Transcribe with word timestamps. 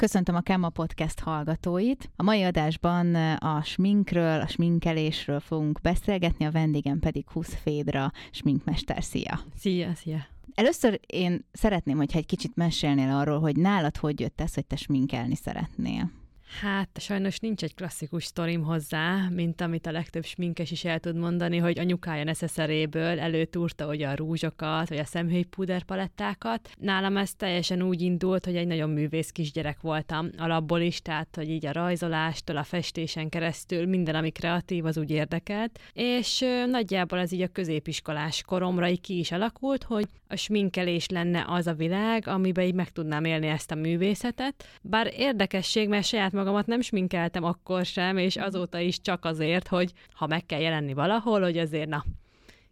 Köszöntöm 0.00 0.34
a 0.34 0.40
Kemma 0.40 0.68
Podcast 0.68 1.20
hallgatóit. 1.20 2.10
A 2.16 2.22
mai 2.22 2.42
adásban 2.42 3.14
a 3.34 3.62
sminkről, 3.62 4.40
a 4.40 4.46
sminkelésről 4.46 5.40
fogunk 5.40 5.80
beszélgetni, 5.80 6.44
a 6.44 6.50
vendégem 6.50 6.98
pedig 6.98 7.28
Husz 7.28 7.54
Fédra, 7.54 8.12
sminkmester. 8.30 9.02
Szia! 9.02 9.40
Szia, 9.56 9.94
szia! 9.94 10.26
Először 10.54 11.00
én 11.06 11.44
szeretném, 11.52 11.96
hogyha 11.96 12.18
egy 12.18 12.26
kicsit 12.26 12.56
mesélnél 12.56 13.10
arról, 13.10 13.40
hogy 13.40 13.56
nálad 13.56 13.96
hogy 13.96 14.20
jött 14.20 14.40
ez, 14.40 14.54
hogy 14.54 14.66
te 14.66 14.76
sminkelni 14.76 15.34
szeretnél. 15.34 16.10
Hát 16.58 16.88
sajnos 17.00 17.38
nincs 17.38 17.62
egy 17.62 17.74
klasszikus 17.74 18.24
sztorim 18.24 18.62
hozzá, 18.62 19.28
mint 19.30 19.60
amit 19.60 19.86
a 19.86 19.90
legtöbb 19.90 20.24
sminkes 20.24 20.70
is 20.70 20.84
el 20.84 20.98
tud 20.98 21.16
mondani, 21.16 21.56
hogy 21.56 21.78
anyukája 21.78 22.24
neszeszeréből 22.24 23.20
előtúrta 23.20 23.86
hogy 23.86 24.02
a 24.02 24.14
rúzsokat, 24.14 24.88
vagy 24.88 24.98
a 24.98 25.04
szemhéjpúder 25.04 25.82
palettákat. 25.82 26.70
Nálam 26.78 27.16
ez 27.16 27.34
teljesen 27.34 27.82
úgy 27.82 28.00
indult, 28.00 28.44
hogy 28.44 28.56
egy 28.56 28.66
nagyon 28.66 28.90
művész 28.90 29.30
kisgyerek 29.30 29.80
voltam 29.80 30.30
alapból 30.38 30.80
is, 30.80 31.00
tehát 31.00 31.28
hogy 31.36 31.50
így 31.50 31.66
a 31.66 31.72
rajzolástól, 31.72 32.56
a 32.56 32.62
festésen 32.62 33.28
keresztül 33.28 33.86
minden, 33.86 34.14
ami 34.14 34.30
kreatív, 34.30 34.84
az 34.84 34.98
úgy 34.98 35.10
érdekelt. 35.10 35.78
És 35.92 36.44
nagyjából 36.66 37.18
ez 37.18 37.32
így 37.32 37.42
a 37.42 37.48
középiskolás 37.48 38.42
koromra 38.42 38.88
így 38.88 39.00
ki 39.00 39.18
is 39.18 39.32
alakult, 39.32 39.82
hogy 39.82 40.06
a 40.30 40.36
sminkelés 40.36 41.08
lenne 41.08 41.44
az 41.48 41.66
a 41.66 41.74
világ, 41.74 42.26
amiben 42.26 42.64
így 42.64 42.74
meg 42.74 42.90
tudnám 42.90 43.24
élni 43.24 43.46
ezt 43.46 43.70
a 43.70 43.74
művészetet. 43.74 44.64
Bár 44.82 45.12
érdekesség, 45.16 45.88
mert 45.88 46.06
saját 46.06 46.32
magamat 46.32 46.66
nem 46.66 46.80
sminkeltem 46.80 47.44
akkor 47.44 47.84
sem, 47.84 48.16
és 48.16 48.36
azóta 48.36 48.78
is 48.78 49.00
csak 49.00 49.24
azért, 49.24 49.68
hogy 49.68 49.92
ha 50.12 50.26
meg 50.26 50.46
kell 50.46 50.60
jelenni 50.60 50.92
valahol, 50.92 51.40
hogy 51.40 51.58
azért 51.58 51.88
na, 51.88 52.04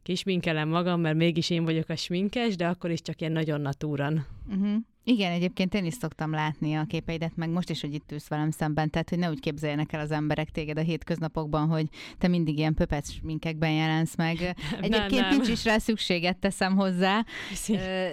kisminkelem 0.02 0.68
magam, 0.68 1.00
mert 1.00 1.16
mégis 1.16 1.50
én 1.50 1.64
vagyok 1.64 1.88
a 1.88 1.96
sminkes, 1.96 2.56
de 2.56 2.66
akkor 2.66 2.90
is 2.90 3.02
csak 3.02 3.20
ilyen 3.20 3.32
nagyon 3.32 3.60
natúran. 3.60 4.26
Uh-huh. 4.48 4.76
Igen, 5.10 5.32
egyébként 5.32 5.74
én 5.74 5.84
is 5.84 5.94
szoktam 5.94 6.30
látni 6.30 6.74
a 6.74 6.84
képeidet, 6.84 7.36
meg 7.36 7.50
most 7.50 7.70
is, 7.70 7.80
hogy 7.80 7.94
itt 7.94 8.12
ülsz 8.12 8.28
velem 8.28 8.50
szemben, 8.50 8.90
tehát 8.90 9.08
hogy 9.08 9.18
ne 9.18 9.30
úgy 9.30 9.40
képzeljenek 9.40 9.92
el 9.92 10.00
az 10.00 10.10
emberek 10.10 10.50
téged 10.50 10.78
a 10.78 10.80
hétköznapokban, 10.80 11.68
hogy 11.68 11.86
te 12.18 12.28
mindig 12.28 12.58
ilyen 12.58 12.74
pöpec 12.74 13.10
sminkekben 13.10 13.70
jelensz 13.70 14.16
meg. 14.16 14.36
Egyébként 14.80 15.10
nem, 15.10 15.20
nem. 15.20 15.30
nincs 15.30 15.48
is 15.48 15.64
rá 15.64 15.78
szükséget, 15.78 16.36
teszem 16.36 16.76
hozzá, 16.76 17.24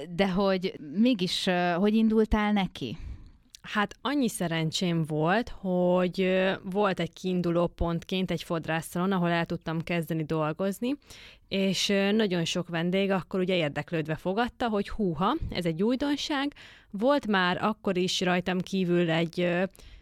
de 0.09 0.29
hogy 0.29 0.79
mégis, 0.97 1.49
hogy 1.77 1.95
indultál 1.95 2.51
neki? 2.51 2.97
Hát 3.61 3.95
annyi 4.01 4.29
szerencsém 4.29 5.03
volt, 5.03 5.49
hogy 5.49 6.29
volt 6.63 6.99
egy 6.99 7.13
kiinduló 7.13 7.67
pontként 7.67 8.31
egy 8.31 8.43
fodrászalon, 8.43 9.11
ahol 9.11 9.29
el 9.29 9.45
tudtam 9.45 9.83
kezdeni 9.83 10.23
dolgozni, 10.23 10.95
és 11.47 11.87
nagyon 12.11 12.45
sok 12.45 12.67
vendég 12.67 13.11
akkor 13.11 13.39
ugye 13.39 13.55
érdeklődve 13.55 14.15
fogadta, 14.15 14.67
hogy 14.67 14.89
húha, 14.89 15.35
ez 15.49 15.65
egy 15.65 15.83
újdonság. 15.83 16.53
Volt 16.91 17.27
már 17.27 17.63
akkor 17.63 17.97
is 17.97 18.21
rajtam 18.21 18.59
kívül 18.59 19.09
egy 19.09 19.47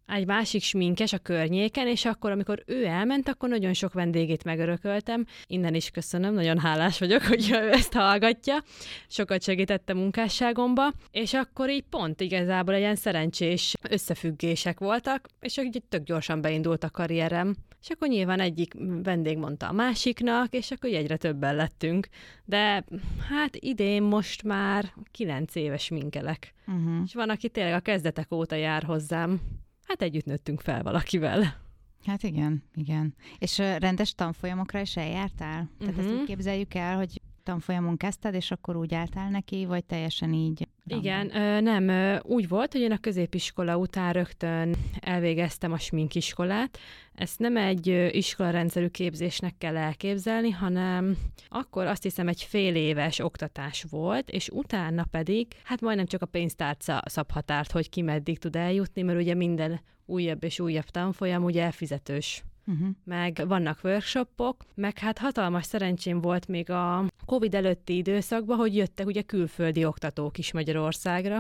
egy 0.07 0.25
másik 0.25 0.63
sminkes 0.63 1.13
a 1.13 1.17
környéken, 1.17 1.87
és 1.87 2.05
akkor, 2.05 2.31
amikor 2.31 2.63
ő 2.65 2.85
elment, 2.85 3.27
akkor 3.27 3.49
nagyon 3.49 3.73
sok 3.73 3.93
vendégét 3.93 4.43
megörököltem. 4.43 5.25
Innen 5.47 5.73
is 5.73 5.89
köszönöm, 5.89 6.33
nagyon 6.33 6.59
hálás 6.59 6.99
vagyok, 6.99 7.23
hogy 7.31 7.49
ő 7.51 7.71
ezt 7.71 7.93
hallgatja. 7.93 8.63
Sokat 9.07 9.43
segítette 9.43 9.93
a 9.93 9.95
munkásságomba, 9.95 10.91
és 11.11 11.33
akkor 11.33 11.69
így 11.69 11.85
pont 11.89 12.21
igazából 12.21 12.73
ilyen 12.73 12.95
szerencsés 12.95 13.73
összefüggések 13.89 14.79
voltak, 14.79 15.27
és 15.39 15.57
így 15.57 15.81
tök 15.89 16.03
gyorsan 16.03 16.41
beindult 16.41 16.83
a 16.83 16.89
karrierem. 16.89 17.55
És 17.83 17.89
akkor 17.89 18.07
nyilván 18.07 18.39
egyik 18.39 18.73
vendég 19.03 19.37
mondta 19.37 19.67
a 19.67 19.71
másiknak, 19.71 20.53
és 20.53 20.71
akkor 20.71 20.89
egyre 20.89 21.17
többen 21.17 21.55
lettünk. 21.55 22.07
De 22.45 22.85
hát 23.29 23.55
idén 23.55 24.03
most 24.03 24.43
már 24.43 24.93
kilenc 25.11 25.55
éves 25.55 25.89
minkelek. 25.89 26.53
Uh-huh. 26.67 27.01
És 27.05 27.13
van, 27.13 27.29
aki 27.29 27.49
tényleg 27.49 27.73
a 27.73 27.79
kezdetek 27.79 28.31
óta 28.31 28.55
jár 28.55 28.83
hozzám 28.83 29.41
hát 29.87 30.01
együtt 30.01 30.25
nőttünk 30.25 30.61
fel 30.61 30.83
valakivel. 30.83 31.61
Hát 32.05 32.23
igen, 32.23 32.63
igen. 32.75 33.15
És 33.37 33.57
rendes 33.57 34.13
tanfolyamokra 34.15 34.79
is 34.79 34.97
eljártál? 34.97 35.69
Tehát 35.79 35.95
uh-huh. 35.95 36.11
ezt 36.11 36.19
úgy 36.19 36.25
képzeljük 36.25 36.73
el, 36.73 36.95
hogy 36.95 37.21
tanfolyamon 37.43 37.97
kezdted, 37.97 38.33
és 38.33 38.51
akkor 38.51 38.75
úgy 38.75 38.93
álltál 38.93 39.29
neki, 39.29 39.65
vagy 39.65 39.85
teljesen 39.85 40.33
így? 40.33 40.67
Igen, 40.87 41.35
ö, 41.35 41.61
nem, 41.61 42.19
úgy 42.23 42.47
volt, 42.47 42.71
hogy 42.71 42.81
én 42.81 42.91
a 42.91 42.97
középiskola 42.97 43.77
után 43.77 44.13
rögtön 44.13 44.75
elvégeztem 44.99 45.71
a 45.71 45.77
sminkiskolát. 45.77 46.77
Ezt 47.13 47.39
nem 47.39 47.57
egy 47.57 47.87
iskolarendszerű 48.11 48.87
képzésnek 48.87 49.57
kell 49.57 49.77
elképzelni, 49.77 50.49
hanem 50.49 51.17
akkor 51.47 51.85
azt 51.85 52.03
hiszem 52.03 52.27
egy 52.27 52.41
fél 52.41 52.75
éves 52.75 53.19
oktatás 53.19 53.85
volt, 53.89 54.29
és 54.29 54.49
utána 54.49 55.05
pedig, 55.11 55.47
hát 55.63 55.81
majdnem 55.81 56.05
csak 56.05 56.21
a 56.21 56.25
pénztárca 56.25 57.01
szabhatárt, 57.05 57.71
hogy 57.71 57.89
ki 57.89 58.01
meddig 58.01 58.39
tud 58.39 58.55
eljutni, 58.55 59.01
mert 59.01 59.19
ugye 59.19 59.33
minden 59.33 59.81
újabb 60.05 60.43
és 60.43 60.59
újabb 60.59 60.85
tanfolyam 60.85 61.43
ugye 61.43 61.63
elfizetős 61.63 62.43
uh-huh. 62.65 62.87
meg 63.03 63.43
vannak 63.47 63.79
workshopok, 63.83 64.65
meg 64.75 64.99
hát 64.99 65.17
hatalmas 65.17 65.65
szerencsém 65.65 66.21
volt 66.21 66.47
még 66.47 66.69
a 66.69 67.05
Covid 67.25 67.55
előtti 67.55 67.95
időszakban, 67.95 68.57
hogy 68.57 68.75
jöttek 68.75 69.05
ugye 69.05 69.21
külföldi 69.21 69.85
oktatók 69.85 70.37
is 70.37 70.51
Magyarországra, 70.51 71.39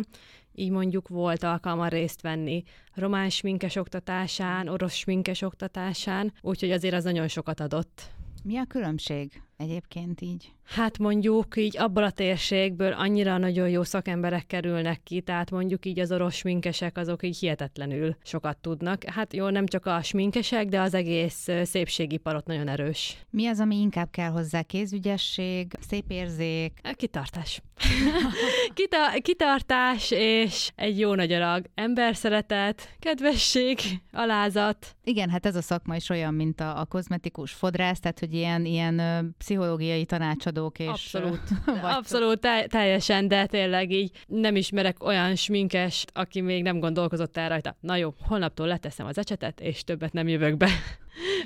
így 0.55 0.69
mondjuk 0.69 1.07
volt 1.07 1.43
alkalma 1.43 1.87
részt 1.87 2.21
venni 2.21 2.63
román 2.93 3.29
sminkes 3.29 3.75
oktatásán, 3.75 4.67
orosz 4.67 4.93
sminkes 4.93 5.41
oktatásán, 5.41 6.33
úgyhogy 6.41 6.71
azért 6.71 6.93
az 6.95 7.03
nagyon 7.03 7.27
sokat 7.27 7.59
adott. 7.59 8.11
Mi 8.43 8.57
a 8.57 8.65
különbség 8.65 9.41
egyébként 9.57 10.21
így? 10.21 10.51
Hát 10.65 10.97
mondjuk 10.97 11.55
így 11.55 11.77
abból 11.77 12.03
a 12.03 12.11
térségből 12.11 12.91
annyira 12.91 13.37
nagyon 13.37 13.69
jó 13.69 13.83
szakemberek 13.83 14.45
kerülnek 14.45 15.03
ki, 15.03 15.21
tehát 15.21 15.51
mondjuk 15.51 15.85
így 15.85 15.99
az 15.99 16.11
orosz 16.11 16.35
sminkesek 16.35 16.97
azok 16.97 17.23
így 17.23 17.37
hihetetlenül 17.37 18.15
sokat 18.23 18.57
tudnak. 18.57 19.03
Hát 19.03 19.33
jó, 19.33 19.49
nem 19.49 19.65
csak 19.65 19.85
a 19.85 20.01
sminkesek, 20.01 20.67
de 20.67 20.79
az 20.79 20.93
egész 20.93 21.49
szépségiparot 21.63 22.45
nagyon 22.45 22.67
erős. 22.67 23.17
Mi 23.29 23.47
az, 23.47 23.59
ami 23.59 23.75
inkább 23.75 24.09
kell 24.11 24.29
hozzá? 24.29 24.61
Kézügyesség, 24.61 25.71
szép 25.89 26.05
érzék? 26.07 26.81
Kitartás. 26.95 27.61
Kita- 28.73 29.21
kitartás 29.21 30.11
és 30.11 30.71
egy 30.75 30.99
jó 30.99 31.13
nagy 31.13 31.31
alag 31.31 31.65
emberszeretet, 31.75 32.89
kedvesség, 32.99 33.79
alázat. 34.11 34.95
Igen, 35.03 35.29
hát 35.29 35.45
ez 35.45 35.55
a 35.55 35.61
szakma 35.61 35.95
is 35.95 36.09
olyan, 36.09 36.33
mint 36.33 36.59
a, 36.59 36.79
a 36.79 36.85
kozmetikus 36.85 37.51
fodrász, 37.51 37.99
tehát 37.99 38.19
hogy 38.19 38.33
ilyen, 38.33 38.65
ilyen 38.65 39.35
pszichológiai 39.37 40.05
tanácsadók 40.53 40.79
és... 40.79 40.87
Abszolút, 40.87 41.41
abszolút 41.97 42.39
te- 42.39 42.67
teljesen, 42.67 43.27
de 43.27 43.45
tényleg 43.45 43.91
így 43.91 44.11
nem 44.27 44.55
ismerek 44.55 45.03
olyan 45.03 45.35
sminkes, 45.35 46.05
aki 46.13 46.41
még 46.41 46.63
nem 46.63 46.79
gondolkozott 46.79 47.37
el 47.37 47.49
rajta. 47.49 47.75
Na 47.79 47.95
jó, 47.95 48.13
holnaptól 48.19 48.67
leteszem 48.67 49.05
az 49.05 49.17
ecsetet, 49.17 49.61
és 49.61 49.83
többet 49.83 50.13
nem 50.13 50.27
jövök 50.27 50.57
be. 50.57 50.67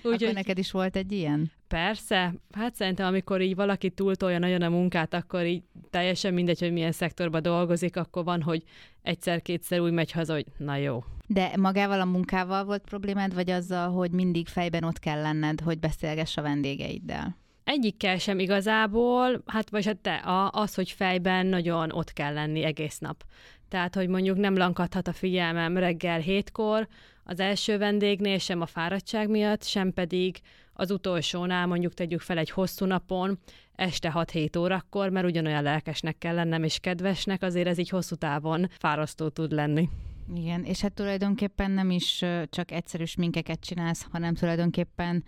Úgy, 0.03 0.13
Akkor 0.13 0.27
hogy... 0.27 0.33
neked 0.33 0.57
is 0.57 0.71
volt 0.71 0.95
egy 0.95 1.11
ilyen? 1.11 1.51
Persze. 1.67 2.33
Hát 2.51 2.75
szerintem, 2.75 3.07
amikor 3.07 3.41
így 3.41 3.55
valaki 3.55 3.89
túltolja 3.89 4.39
nagyon 4.39 4.61
a 4.61 4.69
munkát, 4.69 5.13
akkor 5.13 5.45
így 5.45 5.63
teljesen 5.89 6.33
mindegy, 6.33 6.59
hogy 6.59 6.71
milyen 6.71 6.91
szektorban 6.91 7.41
dolgozik, 7.41 7.97
akkor 7.97 8.23
van, 8.23 8.41
hogy 8.41 8.63
egyszer-kétszer 9.01 9.79
úgy 9.79 9.91
megy 9.91 10.11
haza, 10.11 10.33
hogy 10.33 10.45
na 10.57 10.75
jó. 10.75 11.03
De 11.29 11.51
magával 11.57 12.01
a 12.01 12.05
munkával 12.05 12.65
volt 12.65 12.83
problémád, 12.83 13.33
vagy 13.33 13.49
azzal, 13.49 13.89
hogy 13.89 14.11
mindig 14.11 14.47
fejben 14.47 14.83
ott 14.83 14.99
kell 14.99 15.21
lenned, 15.21 15.59
hogy 15.59 15.79
beszélgess 15.79 16.37
a 16.37 16.41
vendégeiddel? 16.41 17.37
Egyikkel 17.67 18.17
sem 18.17 18.39
igazából, 18.39 19.41
hát 19.45 19.69
vagy 19.69 19.85
hát 19.85 19.97
te, 19.97 20.21
az, 20.51 20.75
hogy 20.75 20.91
fejben 20.91 21.45
nagyon 21.45 21.91
ott 21.91 22.13
kell 22.13 22.33
lenni 22.33 22.63
egész 22.63 22.97
nap. 22.97 23.23
Tehát, 23.69 23.95
hogy 23.95 24.07
mondjuk 24.07 24.37
nem 24.37 24.57
lankadhat 24.57 25.07
a 25.07 25.13
figyelmem 25.13 25.77
reggel 25.77 26.19
hétkor 26.19 26.87
az 27.23 27.39
első 27.39 27.77
vendégnél, 27.77 28.37
sem 28.37 28.61
a 28.61 28.65
fáradtság 28.65 29.29
miatt, 29.29 29.63
sem 29.63 29.93
pedig 29.93 30.37
az 30.73 30.91
utolsónál 30.91 31.67
mondjuk 31.67 31.93
tegyük 31.93 32.21
fel 32.21 32.37
egy 32.37 32.49
hosszú 32.49 32.85
napon, 32.85 33.39
este 33.75 34.11
6-7 34.15 34.59
órakor, 34.59 35.09
mert 35.09 35.25
ugyanolyan 35.25 35.63
lelkesnek 35.63 36.17
kell 36.17 36.35
lennem 36.35 36.63
és 36.63 36.79
kedvesnek, 36.79 37.43
azért 37.43 37.67
ez 37.67 37.77
így 37.77 37.89
hosszú 37.89 38.15
távon 38.15 38.69
fárasztó 38.79 39.29
tud 39.29 39.51
lenni. 39.51 39.89
Igen, 40.35 40.63
és 40.63 40.81
hát 40.81 40.93
tulajdonképpen 40.93 41.71
nem 41.71 41.89
is 41.89 42.25
csak 42.49 42.71
egyszerű 42.71 43.03
minkeket 43.17 43.59
csinálsz, 43.59 44.05
hanem 44.11 44.33
tulajdonképpen 44.33 45.23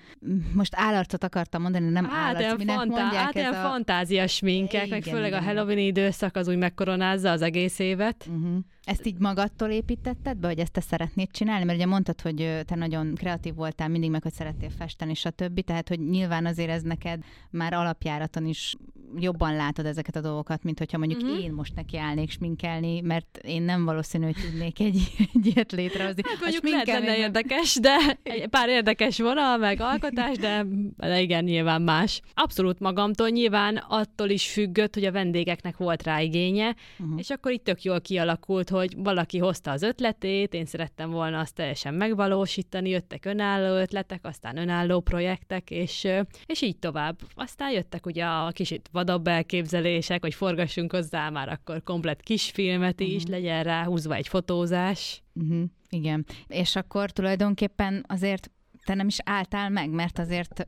most 0.53 0.73
állarcot 0.75 1.23
akartam 1.23 1.61
mondani, 1.61 1.89
nem 1.89 2.05
hát 2.05 2.35
állarc, 2.35 2.57
minek 2.57 2.75
fantá- 2.75 3.01
mondják 3.01 3.23
hát 3.23 3.35
ez 3.35 3.55
a... 3.55 3.69
fantázias 3.69 4.39
minkek, 4.39 4.85
igen, 4.85 4.89
meg 4.89 5.03
főleg 5.03 5.31
igen, 5.31 5.43
a 5.43 5.45
Halloween 5.45 5.77
időszak 5.77 6.35
az 6.35 6.47
úgy 6.47 6.57
megkoronázza 6.57 7.31
az 7.31 7.41
egész 7.41 7.79
évet. 7.79 8.27
Uh-huh. 8.29 8.57
Ezt 8.83 9.05
így 9.05 9.17
magadtól 9.17 9.69
építetted 9.69 10.37
be, 10.37 10.47
hogy 10.47 10.59
ezt 10.59 10.71
te 10.71 10.81
szeretnéd 10.81 11.31
csinálni? 11.31 11.63
Mert 11.63 11.77
ugye 11.77 11.87
mondtad, 11.87 12.21
hogy 12.21 12.61
te 12.65 12.75
nagyon 12.75 13.15
kreatív 13.15 13.55
voltál 13.55 13.87
mindig, 13.87 14.09
meg 14.09 14.23
hogy 14.23 14.33
szerettél 14.33 14.69
festeni, 14.69 15.13
stb. 15.13 15.63
Tehát, 15.63 15.87
hogy 15.87 16.09
nyilván 16.09 16.45
azért 16.45 16.69
ez 16.69 16.81
neked 16.81 17.23
már 17.49 17.73
alapjáraton 17.73 18.45
is 18.45 18.75
jobban 19.17 19.55
látod 19.55 19.85
ezeket 19.85 20.15
a 20.15 20.21
dolgokat, 20.21 20.63
mint 20.63 20.77
hogyha 20.77 20.97
mondjuk 20.97 21.21
uh-huh. 21.21 21.43
én 21.43 21.51
most 21.51 21.75
neki 21.75 21.97
állnék 21.97 22.31
sminkelni, 22.31 23.01
mert 23.01 23.39
én 23.43 23.61
nem 23.61 23.85
valószínű, 23.85 24.25
hogy 24.25 24.35
tudnék 24.41 24.79
egy, 24.79 25.11
egy 25.17 25.45
ilyet 25.45 25.71
létrehozni. 25.71 26.21
Hát 26.25 26.39
mondjuk 26.39 26.69
lehet 26.69 26.87
lenne 26.87 27.17
érdekes, 27.17 27.75
de 27.75 28.19
egy 28.23 28.47
pár 28.47 28.69
érdekes 28.69 29.19
vonal, 29.19 29.57
meg 29.57 29.81
alkotás, 29.81 30.37
de, 30.37 30.65
de 30.97 31.21
igen, 31.21 31.43
nyilván 31.43 31.81
más. 31.81 32.21
Abszolút 32.33 32.79
magamtól, 32.79 33.29
nyilván 33.29 33.75
attól 33.87 34.29
is 34.29 34.51
függött, 34.51 34.93
hogy 34.93 35.05
a 35.05 35.11
vendégeknek 35.11 35.77
volt 35.77 36.03
rá 36.03 36.19
igénye, 36.21 36.75
uh-huh. 36.99 37.19
és 37.19 37.29
akkor 37.29 37.51
itt 37.51 37.63
tök 37.63 37.83
jól 37.83 38.01
kialakult, 38.01 38.69
hogy 38.79 38.93
valaki 38.97 39.37
hozta 39.37 39.71
az 39.71 39.81
ötletét, 39.81 40.53
én 40.53 40.65
szerettem 40.65 41.09
volna 41.09 41.39
azt 41.39 41.55
teljesen 41.55 41.93
megvalósítani, 41.93 42.89
jöttek 42.89 43.25
önálló 43.25 43.75
ötletek, 43.75 44.25
aztán 44.25 44.57
önálló 44.57 44.99
projektek, 44.99 45.71
és, 45.71 46.07
és 46.45 46.61
így 46.61 46.77
tovább. 46.77 47.19
Aztán 47.35 47.71
jöttek 47.71 48.05
ugye 48.05 48.25
a 48.25 48.51
kicsit 48.51 48.89
vadabb 48.91 49.27
elképzelések, 49.27 50.21
hogy 50.21 50.33
forgassunk 50.33 50.91
hozzá 50.91 51.29
már 51.29 51.49
akkor 51.49 51.83
komplet 51.83 52.21
kisfilmet 52.21 52.99
is, 52.99 53.15
uh-huh. 53.15 53.29
legyen 53.29 53.63
rá 53.63 53.83
húzva 53.83 54.15
egy 54.15 54.27
fotózás. 54.27 55.23
Uh-huh. 55.33 55.63
Igen. 55.89 56.25
És 56.47 56.75
akkor 56.75 57.11
tulajdonképpen 57.11 58.05
azért 58.07 58.51
te 58.89 58.95
nem 58.95 59.07
is 59.07 59.17
álltál 59.23 59.69
meg, 59.69 59.89
mert 59.89 60.19
azért 60.19 60.67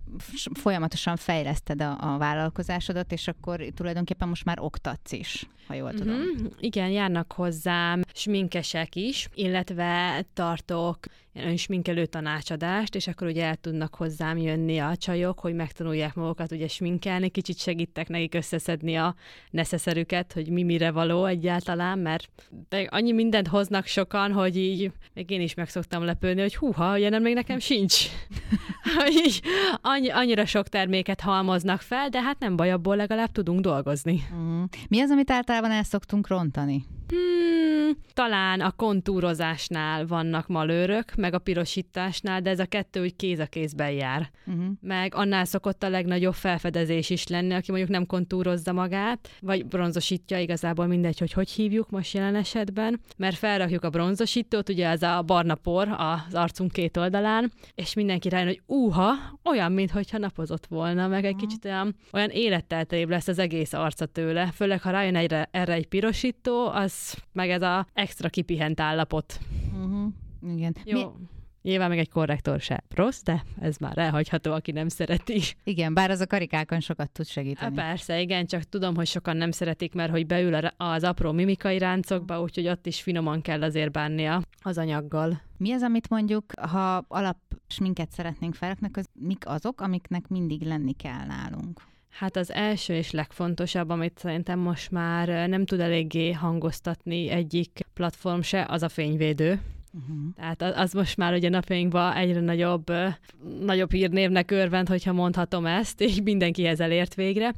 folyamatosan 0.54 1.16
fejleszted 1.16 1.82
a, 1.82 2.14
a 2.14 2.18
vállalkozásodat, 2.18 3.12
és 3.12 3.28
akkor 3.28 3.66
tulajdonképpen 3.76 4.28
most 4.28 4.46
már 4.46 4.60
oktatsz 4.60 5.12
is, 5.12 5.48
ha 5.68 5.74
jól 5.74 5.94
tudom. 5.94 6.16
Mm-hmm. 6.16 6.46
Igen, 6.60 6.90
járnak 6.90 7.32
hozzám 7.32 8.02
sminkesek 8.14 8.96
is, 8.96 9.30
illetve 9.34 10.22
tartok 10.34 10.98
önsminkelő 11.34 12.06
tanácsadást, 12.06 12.96
és 12.96 13.08
akkor 13.08 13.28
ugye 13.28 13.46
el 13.46 13.56
tudnak 13.56 13.96
hozzám 13.96 14.38
jönni 14.38 14.78
a 14.78 14.96
csajok, 14.96 15.40
hogy 15.40 15.54
megtanulják 15.54 16.14
magukat 16.14 16.52
ugye 16.52 16.68
sminkelni, 16.68 17.30
kicsit 17.30 17.58
segítek 17.58 18.08
nekik 18.08 18.34
összeszedni 18.34 18.96
a 18.96 19.16
neszeszerüket, 19.50 20.34
hogy 20.34 20.50
mi 20.50 20.64
mire 20.64 20.92
való 20.92 21.26
egyáltalán, 21.26 22.00
mert 22.00 22.30
annyi 22.88 23.12
mindent 23.12 23.48
hoznak 23.48 23.86
sokan, 23.86 24.32
hogy 24.32 24.58
így 24.58 24.92
még 25.14 25.30
én 25.30 25.42
is 25.42 25.54
meg 25.54 25.70
szoktam 25.70 26.04
lepődni, 26.04 26.42
hogy 26.42 26.56
húha, 26.56 26.98
ilyen 26.98 27.22
még 27.22 27.34
nekem 27.34 27.60
sincs. 27.60 28.06
Így 29.10 29.42
annyi, 29.82 30.10
annyira 30.10 30.46
sok 30.46 30.68
terméket 30.68 31.22
halmoznak 31.22 31.82
fel, 31.82 32.10
de 32.10 32.22
hát 32.22 32.40
nem 32.40 32.56
baj, 32.56 32.72
abból 32.72 32.96
legalább 32.96 33.32
tudunk 33.32 33.60
dolgozni. 33.60 34.24
Uh-huh. 34.32 34.64
Mi 34.88 35.02
az, 35.02 35.10
amit 35.10 35.32
általában 35.32 35.72
el 35.72 35.84
szoktunk 35.84 36.28
rontani? 36.28 36.86
Hmm, 37.12 37.92
talán 38.14 38.62
a 38.62 38.72
kontúrozásnál 38.72 40.08
vannak 40.08 40.48
malőrök, 40.48 41.16
meg 41.16 41.34
a 41.34 41.40
pirosításnál, 41.40 42.42
de 42.42 42.50
ez 42.50 42.60
a 42.60 42.66
kettő 42.66 43.02
úgy 43.02 43.16
kéz 43.16 43.40
a 43.40 43.46
kézben 43.46 43.92
jár. 43.92 44.32
Uh-huh. 44.46 44.66
Meg 44.82 45.16
annál 45.16 45.46
szokott 45.46 45.84
a 45.84 45.90
legnagyobb 45.90 46.34
felfedezés 46.34 47.10
is 47.10 47.28
lenni, 47.28 47.54
aki 47.54 47.72
mondjuk 47.72 47.92
nem 47.92 48.06
kontúrozza 48.06 48.74
magát, 48.74 49.30
vagy 49.42 49.66
bronzosítja, 49.66 50.40
igazából 50.40 50.88
mindegy, 50.88 51.20
hogy 51.20 51.32
hogy 51.32 51.50
hívjuk 51.50 51.90
most 51.90 52.14
jelen 52.14 52.36
esetben, 52.36 53.00
mert 53.18 53.36
felrakjuk 53.36 53.84
a 53.84 53.90
bronzosítót, 53.90 54.70
ugye 54.70 54.88
ez 54.88 55.02
a 55.02 55.22
barna 55.22 55.56
por 55.56 55.88
az 55.88 56.34
arcunk 56.34 56.72
két 56.72 56.98
oldalán, 56.98 57.52
és 57.76 57.94
mindenki 57.94 58.30
rájön, 58.30 58.48
hogy 58.48 58.62
úha, 58.66 59.12
olyan, 59.44 59.72
mintha 59.72 60.18
napozott 60.18 60.66
volna, 60.66 61.08
meg 61.08 61.26
egy 61.26 61.34
uh-huh. 61.34 61.48
kicsit 61.48 61.66
olyan, 61.66 61.96
olyan 62.12 62.30
életteltőbb 62.30 63.10
lesz 63.10 63.28
az 63.28 63.40
egész 63.40 63.74
arca 63.74 64.06
tőle, 64.06 64.52
főleg 64.54 64.82
ha 64.82 64.90
rájön 64.90 65.16
egyre, 65.16 65.48
erre 65.52 65.74
egy 65.74 65.88
pirosító, 65.88 66.68
az 66.68 67.01
meg 67.32 67.50
ez 67.50 67.62
a 67.62 67.88
extra 67.94 68.30
kipihent 68.30 68.80
állapot. 68.80 69.40
Uh-huh. 69.74 70.14
Igen. 70.56 70.76
Jó. 70.84 70.98
Mi... 70.98 71.06
Nyilván 71.62 71.90
meg 71.90 71.98
egy 71.98 72.10
korrektor 72.10 72.60
se 72.60 72.84
rossz, 72.96 73.22
de 73.22 73.44
ez 73.60 73.78
már 73.78 73.98
elhagyható, 73.98 74.52
aki 74.52 74.72
nem 74.72 74.88
szereti. 74.88 75.42
Igen, 75.64 75.94
bár 75.94 76.12
az 76.12 76.20
a 76.20 76.28
karikákon 76.28 76.80
sokat 76.80 77.12
tud 77.12 77.28
segíteni. 77.28 77.76
Há, 77.76 77.88
persze, 77.90 78.22
igen, 78.22 78.46
csak 78.46 78.64
tudom, 78.64 78.96
hogy 78.96 79.08
sokan 79.08 79.38
nem 79.38 79.52
szeretik, 79.52 79.94
mert 79.94 80.12
hogy 80.12 80.26
beül 80.26 80.56
az 80.78 81.04
apró 81.04 81.32
mimikai 81.32 81.78
ráncokba, 81.78 82.42
úgyhogy 82.42 82.68
ott 82.68 82.86
is 82.86 83.02
finoman 83.02 83.42
kell 83.42 83.64
azért 83.64 83.92
bánnia 83.92 84.42
az 84.62 84.78
anyaggal. 84.78 85.42
Mi 85.58 85.72
az, 85.72 85.82
amit 85.82 86.10
mondjuk, 86.10 86.46
ha 86.60 87.06
alap 87.08 87.38
minket 87.80 88.12
szeretnénk 88.12 88.56
felrakni, 88.56 88.90
az 88.94 89.10
mik 89.14 89.48
azok, 89.48 89.82
amiknek 89.82 90.28
mindig 90.28 90.62
lenni 90.62 90.94
kell 90.94 91.26
nálunk? 91.26 91.82
Hát 92.12 92.36
az 92.36 92.52
első 92.54 92.94
és 92.94 93.12
legfontosabb, 93.12 93.90
amit 93.90 94.18
szerintem 94.18 94.60
most 94.60 94.92
már 94.92 95.50
nem 95.50 95.66
tud 95.66 95.80
eléggé 95.80 96.32
hangoztatni 96.32 97.30
egyik 97.30 97.80
platform 97.94 98.42
se, 98.42 98.66
az 98.70 98.84
a 98.84 98.90
fényvédő. 98.90 99.62
Uh-huh. 99.94 100.34
Tehát 100.36 100.62
az 100.78 100.94
most 100.94 101.18
már 101.18 101.34
ugye 101.34 101.50
napjainkban 101.50 102.16
egyre 102.16 102.40
nagyobb, 102.40 102.92
nagyobb 103.60 103.92
hírnévnek 103.92 104.52
örvend, 104.52 104.88
hogyha 104.88 105.14
mondhatom 105.14 105.66
ezt, 105.66 106.02
és 106.02 106.22
mindenkihez 106.24 106.80
elért 106.80 107.16
végre. 107.16 107.54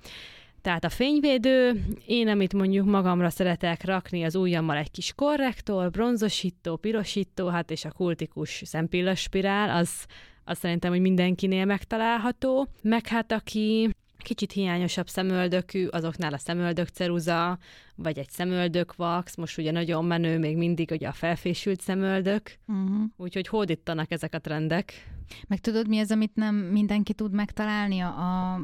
Tehát 0.61 0.83
a 0.83 0.89
fényvédő, 0.89 1.85
én 2.05 2.27
amit 2.27 2.53
mondjuk 2.53 2.85
magamra 2.85 3.29
szeretek 3.29 3.85
rakni, 3.85 4.23
az 4.23 4.35
ujjammal 4.35 4.77
egy 4.77 4.91
kis 4.91 5.13
korrektor, 5.15 5.89
bronzosító, 5.89 6.75
pirosító, 6.75 7.47
hát 7.47 7.71
és 7.71 7.85
a 7.85 7.91
kultikus 7.91 8.61
szempillas 8.65 9.29
az, 9.69 10.05
az 10.43 10.57
szerintem, 10.57 10.91
hogy 10.91 11.01
mindenkinél 11.01 11.65
megtalálható. 11.65 12.67
Meg 12.81 13.07
hát 13.07 13.31
aki 13.31 13.89
kicsit 14.17 14.51
hiányosabb 14.51 15.07
szemöldökű, 15.07 15.87
azoknál 15.87 16.33
a 16.33 16.37
szemöldök 16.37 16.87
ceruza, 16.87 17.57
vagy 17.95 18.17
egy 18.17 18.29
szemöldök 18.29 18.95
vax, 18.95 19.35
most 19.35 19.57
ugye 19.57 19.71
nagyon 19.71 20.05
menő 20.05 20.39
még 20.39 20.57
mindig 20.57 20.89
ugye 20.91 21.07
a 21.07 21.11
felfésült 21.11 21.81
szemöldök, 21.81 22.57
uh-huh. 22.67 23.03
úgyhogy 23.17 23.47
hódítanak 23.47 24.11
ezek 24.11 24.33
a 24.33 24.39
trendek. 24.39 25.11
Meg 25.47 25.59
tudod, 25.59 25.87
mi 25.87 25.99
az, 25.99 26.11
amit 26.11 26.35
nem 26.35 26.55
mindenki 26.55 27.13
tud 27.13 27.33
megtalálni? 27.33 27.99
A, 27.99 28.07
a, 28.07 28.59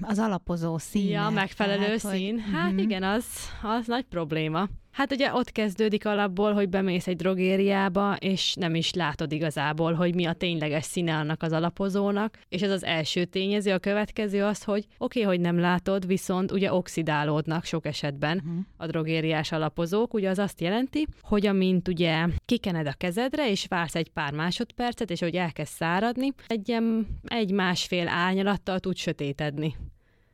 az 0.00 0.18
alapozó 0.18 0.78
szín. 0.78 1.08
Ja, 1.08 1.30
megfelelő 1.30 1.84
tehát, 1.84 1.98
szín. 1.98 2.40
Hogy... 2.40 2.52
Hát 2.52 2.70
uh-huh. 2.70 2.82
igen, 2.82 3.02
az, 3.02 3.24
az 3.62 3.86
nagy 3.86 4.04
probléma. 4.04 4.68
Hát 4.90 5.12
ugye 5.12 5.32
ott 5.32 5.52
kezdődik 5.52 6.06
alapból, 6.06 6.52
hogy 6.52 6.68
bemész 6.68 7.06
egy 7.06 7.16
drogériába, 7.16 8.16
és 8.16 8.54
nem 8.54 8.74
is 8.74 8.92
látod 8.92 9.32
igazából, 9.32 9.92
hogy 9.92 10.14
mi 10.14 10.24
a 10.24 10.32
tényleges 10.32 10.84
színe 10.84 11.16
annak 11.16 11.42
az 11.42 11.52
alapozónak, 11.52 12.38
és 12.48 12.62
ez 12.62 12.70
az 12.70 12.84
első 12.84 13.24
tényező, 13.24 13.72
a 13.72 13.78
következő 13.78 14.44
az, 14.44 14.62
hogy 14.62 14.86
oké, 14.98 15.20
okay, 15.20 15.22
hogy 15.22 15.40
nem 15.40 15.58
látod, 15.58 16.06
viszont 16.06 16.52
ugye 16.52 16.72
oxidálódnak 16.72 17.64
sok 17.64 17.86
esetben 17.86 18.36
uh-huh. 18.36 18.64
A 18.78 18.86
drogériás 18.86 19.52
alapozók, 19.52 20.14
ugye 20.14 20.28
az 20.28 20.38
azt 20.38 20.60
jelenti, 20.60 21.06
hogy 21.20 21.46
amint 21.46 21.88
ugye 21.88 22.26
kikened 22.44 22.86
a 22.86 22.92
kezedre, 22.92 23.50
és 23.50 23.66
vársz 23.68 23.94
egy 23.94 24.10
pár 24.10 24.32
másodpercet, 24.32 25.10
és 25.10 25.20
hogy 25.20 25.34
elkezd 25.34 25.72
száradni, 25.72 26.28
egy, 26.46 26.76
egy 27.24 27.52
másfél 27.52 28.08
árnyalattal 28.08 28.80
tud 28.80 28.96
sötétedni. 28.96 29.76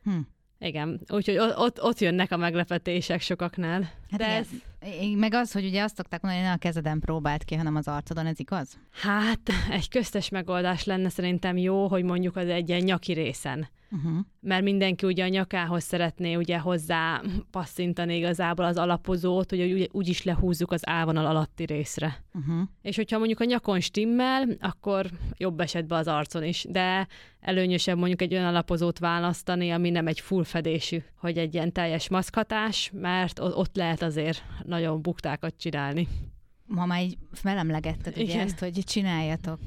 Hm. 0.03 0.19
Igen, 0.59 1.01
úgyhogy 1.07 1.37
ott, 1.37 1.83
ott 1.83 1.99
jönnek 1.99 2.31
a 2.31 2.37
meglepetések 2.37 3.21
sokaknál. 3.21 3.81
Hát 4.09 4.19
De 4.19 4.27
ez... 4.27 4.47
Meg 5.15 5.33
az, 5.33 5.51
hogy 5.51 5.65
ugye 5.65 5.83
azt 5.83 5.95
szokták 5.95 6.21
mondani, 6.21 6.41
hogy 6.43 6.51
ne 6.51 6.57
a 6.57 6.59
kezeden 6.59 6.99
próbált 6.99 7.43
ki, 7.43 7.55
hanem 7.55 7.75
az 7.75 7.87
arcodon, 7.87 8.25
ez 8.25 8.39
igaz? 8.39 8.79
Hát 8.91 9.39
egy 9.69 9.89
köztes 9.89 10.29
megoldás 10.29 10.83
lenne 10.83 11.09
szerintem 11.09 11.57
jó, 11.57 11.87
hogy 11.87 12.03
mondjuk 12.03 12.35
az 12.35 12.47
egy 12.47 12.69
ilyen 12.69 12.81
nyaki 12.81 13.13
részen 13.13 13.67
uh-huh. 13.91 14.19
mert 14.41 14.63
mindenki 14.63 15.05
ugye 15.05 15.23
a 15.23 15.27
nyakához 15.27 15.83
szeretné 15.83 16.35
ugye 16.35 16.57
hozzá 16.57 17.21
passzintani 17.51 18.15
igazából 18.15 18.65
az 18.65 18.77
alapozót, 18.77 19.49
hogy 19.49 19.61
úgy, 19.61 19.89
úgy 19.91 20.07
is 20.07 20.23
lehúzzuk 20.23 20.71
az 20.71 20.81
állvonal 20.87 21.25
alatti 21.25 21.65
részre. 21.65 22.23
Uh-huh. 22.33 22.67
És 22.81 22.95
hogyha 22.95 23.17
mondjuk 23.17 23.39
a 23.39 23.45
nyakon 23.45 23.79
stimmel, 23.79 24.47
akkor 24.59 25.05
jobb 25.37 25.59
esetben 25.59 25.99
az 25.99 26.07
arcon 26.07 26.43
is, 26.43 26.65
de 26.69 27.07
előnyösebb 27.39 27.97
mondjuk 27.97 28.21
egy 28.21 28.33
olyan 28.33 28.45
alapozót 28.45 28.99
választani, 28.99 29.71
ami 29.71 29.89
nem 29.89 30.07
egy 30.07 30.19
full 30.19 30.43
fedésű, 30.43 31.03
hogy 31.17 31.37
egy 31.37 31.53
ilyen 31.53 31.71
teljes 31.71 32.09
maszkhatás, 32.09 32.91
mert 32.93 33.39
ott 33.39 33.75
lehet 33.75 34.01
azért 34.01 34.43
nagyon 34.75 35.01
buktákat 35.01 35.53
csinálni. 35.57 36.07
Ma 36.65 36.85
már 36.85 37.01
így 37.01 37.17
felemlegetted 37.31 38.17
ugye 38.17 38.39
ezt, 38.39 38.59
hogy 38.59 38.81
csináljatok, 38.83 39.59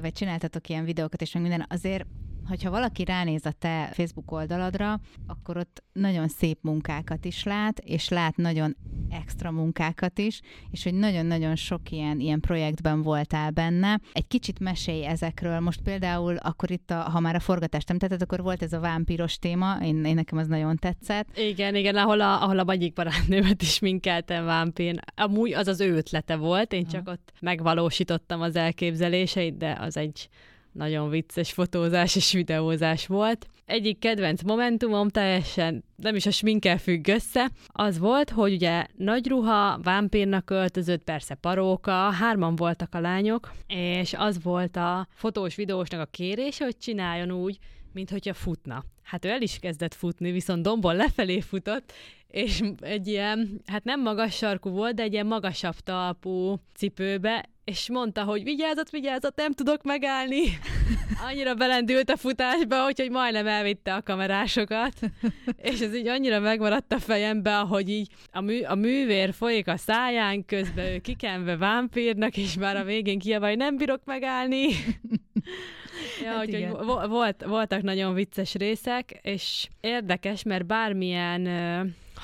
vagy 0.00 0.12
csináltatok 0.12 0.68
ilyen 0.68 0.84
videókat, 0.84 1.22
és 1.22 1.32
meg 1.32 1.42
minden, 1.42 1.66
azért 1.68 2.06
hogyha 2.48 2.70
valaki 2.70 3.04
ránéz 3.04 3.46
a 3.46 3.52
te 3.52 3.90
Facebook 3.92 4.32
oldaladra, 4.32 5.00
akkor 5.26 5.56
ott 5.56 5.82
nagyon 5.92 6.28
szép 6.28 6.58
munkákat 6.62 7.24
is 7.24 7.44
lát, 7.44 7.78
és 7.78 8.08
lát 8.08 8.36
nagyon 8.36 8.76
extra 9.10 9.50
munkákat 9.50 10.18
is, 10.18 10.40
és 10.70 10.82
hogy 10.82 10.94
nagyon-nagyon 10.94 11.56
sok 11.56 11.90
ilyen, 11.90 12.20
ilyen 12.20 12.40
projektben 12.40 13.02
voltál 13.02 13.50
benne. 13.50 14.00
Egy 14.12 14.26
kicsit 14.26 14.58
mesélj 14.58 15.04
ezekről. 15.04 15.60
Most 15.60 15.80
például 15.80 16.36
akkor 16.36 16.70
itt, 16.70 16.90
a, 16.90 17.00
ha 17.00 17.20
már 17.20 17.34
a 17.34 17.40
forgatást 17.40 17.88
nem 17.88 17.98
tetted, 17.98 18.22
akkor 18.22 18.42
volt 18.42 18.62
ez 18.62 18.72
a 18.72 18.80
vámpiros 18.80 19.38
téma, 19.38 19.76
én, 19.82 20.04
én 20.04 20.14
nekem 20.14 20.38
az 20.38 20.46
nagyon 20.46 20.76
tetszett. 20.76 21.38
Igen, 21.38 21.74
igen, 21.74 21.96
ahol 21.96 22.20
a, 22.20 22.42
ahol 22.42 22.58
a 22.58 22.64
vagyik 22.64 22.92
barátnőmet 22.92 23.62
is 23.62 23.78
minkeltem 23.78 24.44
vámpír. 24.44 25.00
Amúgy 25.14 25.52
az 25.52 25.66
az 25.66 25.80
ő 25.80 25.94
ötlete 25.96 26.36
volt, 26.36 26.72
én 26.72 26.86
csak 26.86 27.08
ott 27.08 27.32
megvalósítottam 27.40 28.40
az 28.40 28.56
elképzeléseit, 28.56 29.56
de 29.56 29.76
az 29.80 29.96
egy 29.96 30.28
nagyon 30.74 31.08
vicces 31.08 31.52
fotózás 31.52 32.16
és 32.16 32.32
videózás 32.32 33.06
volt. 33.06 33.46
Egyik 33.64 33.98
kedvenc 33.98 34.42
momentumom 34.42 35.08
teljesen 35.08 35.84
nem 35.96 36.16
is 36.16 36.26
a 36.26 36.30
sminkel 36.30 36.78
függ 36.78 37.08
össze, 37.08 37.50
az 37.66 37.98
volt, 37.98 38.30
hogy 38.30 38.52
ugye 38.52 38.86
nagy 38.96 39.28
ruha, 39.28 39.78
vámpírnak 39.82 40.50
öltözött, 40.50 41.04
persze 41.04 41.34
paróka, 41.34 42.10
hárman 42.10 42.56
voltak 42.56 42.94
a 42.94 43.00
lányok, 43.00 43.52
és 43.66 44.14
az 44.16 44.42
volt 44.42 44.76
a 44.76 45.06
fotós 45.10 45.54
videósnak 45.54 46.00
a 46.00 46.10
kérése, 46.10 46.64
hogy 46.64 46.76
csináljon 46.78 47.30
úgy, 47.32 47.58
mint 47.92 48.10
hogyha 48.10 48.34
futna. 48.34 48.84
Hát 49.02 49.24
ő 49.24 49.28
el 49.28 49.42
is 49.42 49.58
kezdett 49.58 49.94
futni, 49.94 50.30
viszont 50.30 50.62
dombon 50.62 50.96
lefelé 50.96 51.40
futott, 51.40 51.92
és 52.28 52.62
egy 52.80 53.06
ilyen, 53.06 53.60
hát 53.66 53.84
nem 53.84 54.02
magas 54.02 54.36
sarkú 54.36 54.70
volt, 54.70 54.94
de 54.94 55.02
egy 55.02 55.12
ilyen 55.12 55.26
magasabb 55.26 55.74
talpú 55.74 56.60
cipőbe, 56.74 57.44
és 57.64 57.90
mondta, 57.90 58.22
hogy 58.22 58.42
vigyázat, 58.42 58.90
vigyázat, 58.90 59.36
nem 59.36 59.52
tudok 59.52 59.82
megállni. 59.82 60.42
Annyira 61.28 61.54
belendült 61.54 62.10
a 62.10 62.16
futásba, 62.16 62.82
hogy 62.82 63.08
majdnem 63.10 63.46
elvitte 63.46 63.94
a 63.94 64.02
kamerásokat, 64.02 64.92
és 65.62 65.80
ez 65.80 65.94
így 65.94 66.06
annyira 66.06 66.40
megmaradt 66.40 66.92
a 66.92 66.98
fejembe, 66.98 67.54
hogy 67.54 67.88
így 67.88 68.08
a, 68.32 68.40
mű, 68.40 68.62
a 68.62 68.74
művér 68.74 69.32
folyik 69.32 69.68
a 69.68 69.76
száján, 69.76 70.44
közben 70.44 70.86
ő 70.86 70.98
kikenve 70.98 71.56
vámpírnak, 71.56 72.36
és 72.36 72.56
már 72.56 72.76
a 72.76 72.84
végén 72.84 73.18
kiabál, 73.18 73.48
hogy 73.48 73.58
nem 73.58 73.76
bírok 73.76 74.04
megállni. 74.04 74.66
ja, 76.22 76.30
hát 76.30 76.36
hogy, 76.36 76.68
hogy 76.72 77.08
volt, 77.08 77.44
voltak 77.44 77.82
nagyon 77.82 78.14
vicces 78.14 78.54
részek, 78.54 79.18
és 79.22 79.68
érdekes, 79.80 80.42
mert 80.42 80.66
bármilyen 80.66 81.46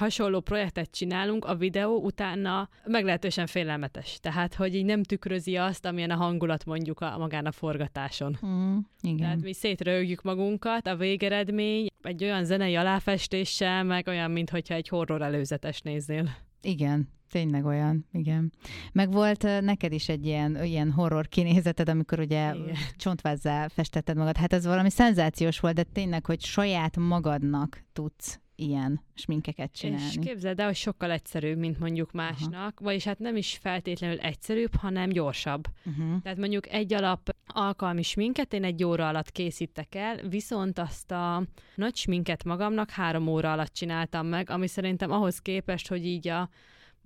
hasonló 0.00 0.40
projektet 0.40 0.90
csinálunk, 0.90 1.45
a 1.45 1.54
videó 1.54 1.97
utána 1.97 2.69
meglehetősen 2.85 3.47
félelmetes. 3.47 4.19
Tehát, 4.21 4.54
hogy 4.54 4.75
így 4.75 4.85
nem 4.85 5.02
tükrözi 5.02 5.57
azt, 5.57 5.87
amilyen 5.87 6.11
a 6.11 6.16
hangulat 6.16 6.64
mondjuk 6.64 7.00
a, 7.00 7.19
magán 7.19 7.47
a 7.47 7.52
forgatáson. 7.52 8.38
Mm, 8.47 8.76
igen. 9.00 9.16
Tehát 9.16 9.42
mi 9.42 9.52
szétrögjük 9.52 10.23
magunkat, 10.23 10.87
a 10.87 10.97
végeredmény 10.97 11.87
egy 12.02 12.25
olyan 12.25 12.45
zenei 12.45 12.75
aláfestéssel, 12.76 13.85
meg 13.85 14.07
olyan, 14.07 14.30
mintha 14.30 14.75
egy 14.75 14.88
horror 14.88 15.23
előzetes 15.23 15.80
néznél. 15.80 16.28
Igen, 16.62 17.09
Tényleg 17.30 17.64
olyan, 17.64 18.07
igen. 18.12 18.52
Meg 18.92 19.12
volt 19.12 19.42
neked 19.61 19.92
is 19.92 20.09
egy 20.09 20.26
ilyen, 20.26 20.64
ilyen 20.64 20.90
horror 20.90 21.28
kinézeted, 21.28 21.88
amikor 21.88 22.21
ugye 22.21 22.54
igen. 22.54 22.75
csontvázzá 22.97 23.69
festetted 23.69 24.16
magad. 24.16 24.37
Hát 24.37 24.52
ez 24.52 24.64
valami 24.64 24.90
szenzációs 24.90 25.61
volt, 25.61 25.75
de 25.75 25.83
tényleg, 25.83 26.26
hogy 26.26 26.40
saját 26.40 26.97
magadnak 26.97 27.85
tudsz 27.92 28.40
ilyen 28.61 29.00
sminkeket 29.14 29.73
csinálni. 29.73 30.05
És 30.05 30.17
képzeld 30.21 30.61
el, 30.61 30.67
hogy 30.67 30.75
sokkal 30.75 31.11
egyszerűbb, 31.11 31.59
mint 31.59 31.79
mondjuk 31.79 32.12
másnak, 32.12 32.55
Aha. 32.55 32.73
vagyis 32.81 33.05
hát 33.05 33.19
nem 33.19 33.37
is 33.37 33.59
feltétlenül 33.62 34.19
egyszerűbb, 34.19 34.75
hanem 34.75 35.09
gyorsabb. 35.09 35.67
Uh-huh. 35.85 36.23
Tehát 36.23 36.38
mondjuk 36.38 36.69
egy 36.69 36.95
alap 36.95 37.35
alkalmi 37.47 38.02
sminket 38.02 38.52
én 38.52 38.64
egy 38.64 38.85
óra 38.85 39.09
alatt 39.09 39.31
készítek 39.31 39.95
el, 39.95 40.29
viszont 40.29 40.79
azt 40.79 41.11
a 41.11 41.43
nagy 41.75 41.97
sminket 41.97 42.45
magamnak 42.45 42.90
három 42.90 43.26
óra 43.26 43.52
alatt 43.52 43.73
csináltam 43.73 44.26
meg, 44.26 44.50
ami 44.50 44.67
szerintem 44.67 45.11
ahhoz 45.11 45.38
képest, 45.38 45.88
hogy 45.88 46.07
így 46.07 46.29
a 46.29 46.49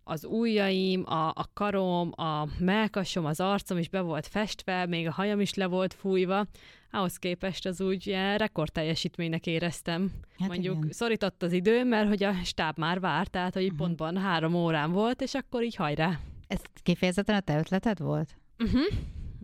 az 0.05 0.25
ujjaim, 0.25 1.05
a, 1.07 1.29
a 1.29 1.51
karom, 1.55 2.13
a 2.17 2.49
melkasom, 2.59 3.25
az 3.25 3.41
arcom 3.41 3.79
is 3.79 3.89
be 3.89 4.01
volt 4.01 4.27
festve, 4.27 4.87
még 4.87 5.07
a 5.07 5.13
hajam 5.13 5.41
is 5.41 5.55
le 5.55 5.67
volt 5.67 5.95
fújva, 5.95 6.47
ahhoz 6.95 7.17
képest 7.17 7.67
az 7.67 7.81
úgy 7.81 8.07
ilyen 8.07 8.39
rekordteljesítménynek 8.39 9.47
éreztem. 9.47 10.11
Hát 10.39 10.49
Mondjuk 10.49 10.77
igen. 10.77 10.91
szorított 10.91 11.43
az 11.43 11.53
idő, 11.53 11.85
mert 11.85 12.09
hogy 12.09 12.23
a 12.23 12.33
stáb 12.45 12.79
már 12.79 13.01
várt, 13.01 13.31
tehát 13.31 13.55
hogy 13.55 13.63
uh-huh. 13.63 13.79
pontban 13.79 14.17
három 14.17 14.55
órán 14.55 14.93
volt, 14.93 15.23
és 15.23 15.35
akkor 15.35 15.63
így 15.63 15.75
hajrá. 15.75 16.21
Ez 16.47 16.61
kifejezetten 16.83 17.35
a 17.35 17.41
te 17.41 17.59
ötleted 17.59 17.99
volt? 17.99 18.37
Uh-huh. 18.59 18.83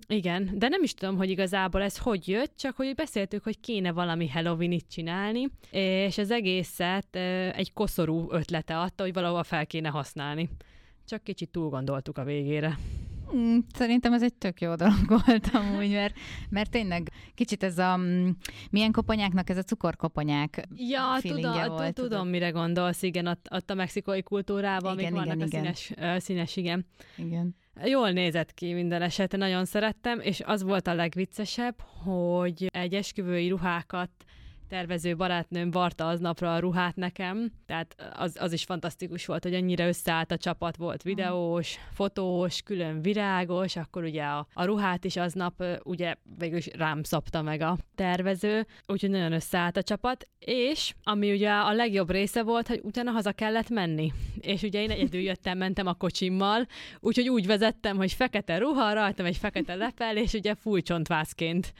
Igen, 0.06 0.50
de 0.54 0.68
nem 0.68 0.82
is 0.82 0.94
tudom, 0.94 1.16
hogy 1.16 1.30
igazából 1.30 1.82
ez 1.82 1.98
hogy 1.98 2.28
jött, 2.28 2.56
csak 2.56 2.76
hogy 2.76 2.94
beszéltük, 2.94 3.42
hogy 3.42 3.60
kéne 3.60 3.92
valami 3.92 4.28
Halloween-it 4.28 4.88
csinálni, 4.88 5.48
és 5.70 6.18
az 6.18 6.30
egészet 6.30 7.16
egy 7.56 7.72
koszorú 7.72 8.26
ötlete 8.30 8.78
adta, 8.78 9.02
hogy 9.02 9.12
valahol 9.12 9.44
fel 9.44 9.66
kéne 9.66 9.88
használni. 9.88 10.48
Csak 11.06 11.24
kicsit 11.24 11.50
túl 11.50 11.68
gondoltuk 11.68 12.18
a 12.18 12.24
végére. 12.24 12.78
Mm, 13.36 13.58
szerintem 13.74 14.12
ez 14.12 14.22
egy 14.22 14.34
tök 14.34 14.60
jó 14.60 14.74
dolog 14.74 15.08
volt 15.08 15.50
amúgy, 15.52 15.90
mert, 15.90 16.14
mert 16.48 16.70
tényleg 16.70 17.10
kicsit 17.34 17.62
ez 17.62 17.78
a, 17.78 17.96
mm, 17.96 18.28
milyen 18.70 18.92
koponyáknak 18.92 19.50
ez 19.50 19.56
a 19.56 19.62
cukorkoponyák 19.62 20.62
Ja, 20.76 21.18
tudom, 21.20 21.68
volt, 21.68 21.94
tudom, 21.94 22.28
mire 22.28 22.50
gondolsz, 22.50 23.02
igen, 23.02 23.26
ott, 23.26 23.48
ott 23.50 23.70
a 23.70 23.74
mexikói 23.74 24.22
kultúrában 24.22 24.98
igen, 24.98 25.12
még 25.12 25.22
igen, 25.22 25.36
vannak 25.36 25.48
igen. 25.48 25.66
a 25.66 25.74
színes, 25.74 26.22
színes, 26.22 26.56
igen. 26.56 26.86
Igen. 27.16 27.56
Jól 27.84 28.10
nézett 28.10 28.54
ki 28.54 28.72
minden 28.72 29.02
esetre, 29.02 29.38
nagyon 29.38 29.64
szerettem, 29.64 30.20
és 30.20 30.40
az 30.44 30.62
volt 30.62 30.86
a 30.86 30.94
legviccesebb, 30.94 31.80
hogy 31.80 32.66
egy 32.72 32.94
esküvői 32.94 33.48
ruhákat 33.48 34.10
tervező 34.70 35.16
barátnőm 35.16 35.70
varta 35.70 36.08
aznapra 36.08 36.54
a 36.54 36.58
ruhát 36.58 36.96
nekem, 36.96 37.50
tehát 37.66 38.12
az, 38.14 38.36
az 38.40 38.52
is 38.52 38.64
fantasztikus 38.64 39.26
volt, 39.26 39.42
hogy 39.42 39.54
annyira 39.54 39.86
összeállt 39.86 40.30
a 40.30 40.36
csapat, 40.36 40.76
volt 40.76 41.02
videós, 41.02 41.78
fotós, 41.92 42.62
külön 42.62 43.02
virágos, 43.02 43.76
akkor 43.76 44.02
ugye 44.04 44.22
a, 44.22 44.46
a 44.52 44.64
ruhát 44.64 45.04
is 45.04 45.16
aznap 45.16 45.64
ugye 45.82 46.14
végül 46.38 46.60
rám 46.72 47.02
szabta 47.02 47.42
meg 47.42 47.60
a 47.60 47.76
tervező, 47.94 48.66
úgyhogy 48.86 49.10
nagyon 49.10 49.32
összeállt 49.32 49.76
a 49.76 49.82
csapat, 49.82 50.28
és 50.38 50.94
ami 51.02 51.32
ugye 51.32 51.50
a 51.50 51.72
legjobb 51.72 52.10
része 52.10 52.42
volt, 52.42 52.68
hogy 52.68 52.80
utána 52.82 53.10
haza 53.10 53.32
kellett 53.32 53.68
menni. 53.68 54.12
És 54.40 54.62
ugye 54.62 54.82
én 54.82 54.90
egyedül 54.90 55.20
jöttem, 55.20 55.58
mentem 55.58 55.86
a 55.86 55.94
kocsimmal, 55.94 56.66
úgyhogy 57.00 57.28
úgy 57.28 57.46
vezettem, 57.46 57.96
hogy 57.96 58.12
fekete 58.12 58.58
ruha, 58.58 58.92
rajtam 58.92 59.26
egy 59.26 59.36
fekete 59.36 59.74
lepel, 59.74 60.16
és 60.16 60.32
ugye 60.32 60.54
fújcsontvászként. 60.54 61.72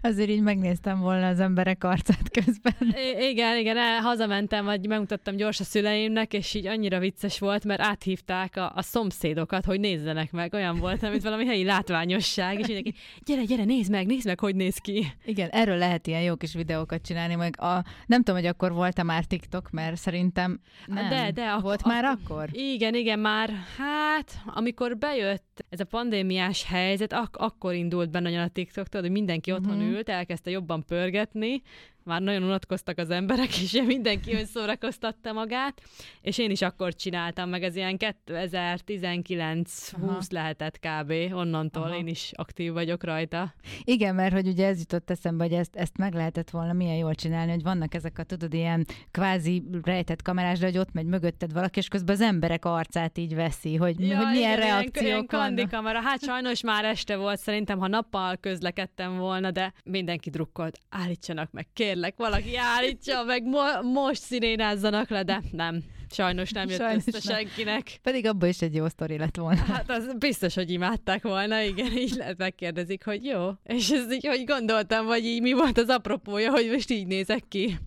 Azért 0.00 0.28
így 0.28 0.42
megnéztem 0.42 1.00
volna 1.00 1.28
az 1.28 1.40
emberek 1.40 1.84
arcát 1.84 2.28
közben. 2.42 2.74
I- 2.80 3.28
igen, 3.30 3.58
igen, 3.58 3.76
el, 3.76 4.00
hazamentem, 4.00 4.64
vagy 4.64 4.86
megmutattam 4.86 5.36
gyors 5.36 5.60
a 5.60 5.64
szüleimnek, 5.64 6.32
és 6.32 6.54
így 6.54 6.66
annyira 6.66 6.98
vicces 6.98 7.38
volt, 7.38 7.64
mert 7.64 7.80
áthívták 7.80 8.56
a, 8.56 8.72
a 8.74 8.82
szomszédokat, 8.82 9.64
hogy 9.64 9.80
nézzenek 9.80 10.32
meg. 10.32 10.54
Olyan 10.54 10.78
volt, 10.78 11.10
mint 11.10 11.22
valami 11.22 11.46
helyi 11.46 11.64
látványosság, 11.64 12.58
és 12.58 12.66
mindenki, 12.66 12.94
gyere, 13.24 13.44
gyere, 13.44 13.64
nézd 13.64 13.90
meg, 13.90 14.06
nézd 14.06 14.26
meg, 14.26 14.40
hogy 14.40 14.56
néz 14.56 14.76
ki. 14.76 15.06
Igen, 15.24 15.48
erről 15.48 15.76
lehet 15.76 16.06
ilyen 16.06 16.22
jó 16.22 16.36
kis 16.36 16.54
videókat 16.54 17.02
csinálni, 17.02 17.34
meg 17.34 17.60
a, 17.60 17.84
nem 18.06 18.22
tudom, 18.22 18.40
hogy 18.40 18.48
akkor 18.48 18.72
volt-e 18.72 19.02
már 19.02 19.24
TikTok, 19.24 19.70
mert 19.70 19.96
szerintem 19.96 20.60
nem. 20.86 21.08
De, 21.08 21.30
de. 21.30 21.56
Volt 21.60 21.80
a, 21.82 21.88
már 21.88 22.04
akkor? 22.04 22.48
Igen, 22.52 22.94
igen, 22.94 23.18
már, 23.18 23.50
hát, 23.76 24.32
amikor 24.46 24.96
bejött 24.96 25.64
ez 25.68 25.80
a 25.80 25.84
pandémiás 25.84 26.64
helyzet, 26.64 27.12
ak- 27.12 27.36
akkor 27.36 27.74
indult 27.74 28.10
be 28.10 28.20
nagyon 28.20 28.40
a 28.40 28.48
TikTok, 28.48 28.88
tudod, 28.88 29.06
hogy 29.06 29.14
mindenki 29.14 29.52
otthon 29.52 29.76
uh-huh. 29.76 29.90
ült, 29.90 30.08
elkezdte 30.08 30.50
jobban 30.50 30.84
pörgetni, 30.86 31.62
már 32.04 32.22
nagyon 32.22 32.42
unatkoztak 32.42 32.98
az 32.98 33.10
emberek, 33.10 33.60
és 33.60 33.82
mindenki 33.86 34.34
önszórakoztatta 34.40 35.32
magát, 35.32 35.82
és 36.20 36.38
én 36.38 36.50
is 36.50 36.62
akkor 36.62 36.94
csináltam, 36.94 37.48
meg 37.48 37.62
ez 37.62 37.76
ilyen 37.76 37.96
2019-20 38.26 40.30
lehetett 40.30 40.78
kb. 40.78 41.12
Onnantól 41.34 41.82
Aha. 41.82 41.96
én 41.96 42.06
is 42.06 42.30
aktív 42.34 42.72
vagyok 42.72 43.04
rajta. 43.04 43.54
Igen, 43.84 44.14
mert 44.14 44.32
hogy 44.32 44.46
ugye 44.46 44.66
ez 44.66 44.78
jutott 44.78 45.10
eszembe, 45.10 45.44
hogy 45.44 45.52
ezt, 45.52 45.76
ezt 45.76 45.96
meg 45.96 46.14
lehetett 46.14 46.50
volna 46.50 46.72
milyen 46.72 46.96
jól 46.96 47.14
csinálni, 47.14 47.50
hogy 47.50 47.62
vannak 47.62 47.94
ezek 47.94 48.18
a, 48.18 48.22
tudod, 48.22 48.54
ilyen 48.54 48.86
kvázi 49.10 49.62
rejtett 49.82 50.22
kamerás, 50.22 50.58
de 50.58 50.66
hogy 50.66 50.78
ott 50.78 50.92
megy 50.92 51.06
mögötted 51.06 51.52
valaki, 51.52 51.78
és 51.78 51.88
közben 51.88 52.14
az 52.14 52.20
emberek 52.20 52.64
arcát 52.64 53.18
így 53.18 53.34
veszi, 53.34 53.76
hogy, 53.76 54.00
ja, 54.00 54.16
hogy 54.16 54.26
milyen 54.26 54.58
igen, 54.58 54.66
reakciók 54.66 55.32
ilyen, 55.32 55.56
ilyen 55.56 55.68
kamera. 55.68 56.00
Hát 56.00 56.24
sajnos 56.24 56.62
már 56.62 56.84
este 56.84 57.16
volt, 57.16 57.38
szerintem, 57.38 57.78
ha 57.78 57.86
nappal 57.86 58.36
közlekedtem 58.36 59.16
volna, 59.16 59.50
de 59.50 59.72
mindenki 59.84 60.30
drukkolt, 60.30 60.78
állítsanak 60.88 61.50
meg, 61.50 61.66
kér 61.72 61.93
kérlek, 61.94 62.14
valaki 62.16 62.56
állítsa, 62.56 63.24
meg 63.24 63.42
mo- 63.44 63.82
most 63.82 64.20
szirénázzanak 64.22 65.08
le, 65.08 65.22
de 65.22 65.42
nem. 65.52 65.82
Sajnos 66.10 66.50
nem 66.50 66.68
jött 66.68 66.78
Sajnos 66.78 67.04
össze 67.06 67.18
nem. 67.24 67.36
senkinek. 67.36 67.98
Pedig 68.02 68.26
abban 68.26 68.48
is 68.48 68.60
egy 68.60 68.74
jó 68.74 68.88
sztori 68.88 69.18
lett 69.18 69.36
volna. 69.36 69.60
Hát 69.60 69.90
az 69.90 70.14
biztos, 70.18 70.54
hogy 70.54 70.70
imádták 70.70 71.22
volna, 71.22 71.60
igen, 71.60 71.92
így 71.96 72.14
lehet 72.16 72.36
megkérdezik, 72.38 73.04
hogy 73.04 73.24
jó. 73.24 73.50
És 73.64 73.90
ez 73.90 74.12
így, 74.12 74.26
hogy 74.26 74.44
gondoltam, 74.44 75.06
vagy 75.06 75.24
így 75.24 75.40
mi 75.40 75.52
volt 75.52 75.78
az 75.78 75.88
apropója, 75.88 76.50
hogy 76.50 76.70
most 76.72 76.90
így 76.90 77.06
nézek 77.06 77.42
ki. 77.48 77.78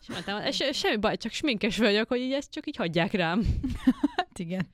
És 0.00 0.08
mondtam, 0.08 0.50
se, 0.52 0.72
semmi 0.72 0.96
baj, 0.96 1.16
csak 1.16 1.32
sminkes 1.32 1.76
vagyok, 1.78 2.08
hogy 2.08 2.20
így 2.20 2.32
ezt 2.32 2.50
csak 2.52 2.66
így 2.66 2.76
hagyják 2.76 3.12
rám. 3.12 3.42
Hát 4.16 4.38
igen. 4.38 4.68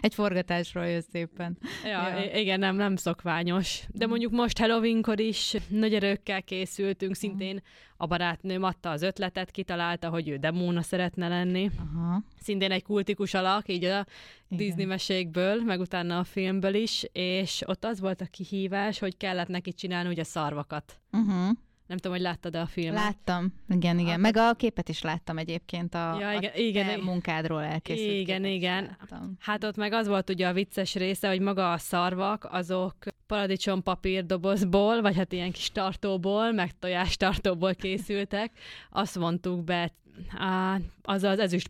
Egy 0.00 0.14
forgatásról 0.14 0.86
jössz 0.86 1.08
szépen. 1.12 1.58
Ja, 1.84 2.08
ja. 2.08 2.40
igen, 2.40 2.58
nem, 2.58 2.76
nem 2.76 2.96
szokványos. 2.96 3.82
De 3.92 4.06
mondjuk 4.06 4.32
most 4.32 4.58
Halloweenkor 4.58 5.20
is 5.20 5.56
nagy 5.68 5.94
erőkkel 5.94 6.42
készültünk, 6.42 7.14
szintén 7.14 7.62
a 7.96 8.06
barátnőm 8.06 8.62
adta 8.62 8.90
az 8.90 9.02
ötletet, 9.02 9.50
kitalálta, 9.50 10.08
hogy 10.08 10.28
ő 10.28 10.36
demóna 10.36 10.82
szeretne 10.82 11.28
lenni. 11.28 11.70
Aha. 11.78 12.22
Szintén 12.40 12.70
egy 12.70 12.82
kultikus 12.82 13.34
alak, 13.34 13.68
így 13.68 13.84
a 13.84 14.06
igen. 14.48 14.66
Disney 14.66 14.84
mesékből, 14.84 15.62
meg 15.62 15.80
utána 15.80 16.18
a 16.18 16.24
filmből 16.24 16.74
is, 16.74 17.06
és 17.12 17.62
ott 17.66 17.84
az 17.84 18.00
volt 18.00 18.20
a 18.20 18.26
kihívás, 18.26 18.98
hogy 18.98 19.16
kellett 19.16 19.48
neki 19.48 19.72
csinálni 19.72 20.08
ugye 20.08 20.24
szarvakat. 20.24 21.00
Uh-huh. 21.12 21.56
Nem 21.86 21.96
tudom, 21.96 22.12
hogy 22.12 22.26
láttad-e 22.26 22.60
a 22.60 22.66
filmet. 22.66 23.02
Láttam, 23.02 23.52
igen, 23.68 23.98
igen. 23.98 24.20
Meg 24.20 24.36
a 24.36 24.54
képet 24.54 24.88
is 24.88 25.02
láttam 25.02 25.38
egyébként 25.38 25.94
a, 25.94 26.16
ja, 26.20 26.32
igen, 26.32 26.52
a 26.54 26.58
igen, 26.58 27.00
munkádról 27.00 27.62
elkészült 27.62 28.16
Igen, 28.16 28.44
igen. 28.44 28.96
Láttam. 29.00 29.36
Hát 29.38 29.64
ott 29.64 29.76
meg 29.76 29.92
az 29.92 30.06
volt 30.06 30.30
ugye 30.30 30.48
a 30.48 30.52
vicces 30.52 30.94
része, 30.94 31.28
hogy 31.28 31.40
maga 31.40 31.72
a 31.72 31.78
szarvak, 31.78 32.48
azok 32.50 32.94
paradicsom 33.26 33.82
papírdobozból, 33.82 35.00
vagy 35.00 35.16
hát 35.16 35.32
ilyen 35.32 35.52
kis 35.52 35.70
tartóból, 35.70 36.52
meg 36.52 36.78
tojás 36.78 37.16
tartóból 37.16 37.74
készültek. 37.74 38.52
Azt 38.90 39.18
mondtuk 39.18 39.64
be 39.64 39.92
á, 40.38 40.78
az 41.02 41.22
az 41.22 41.38
ezüst 41.38 41.68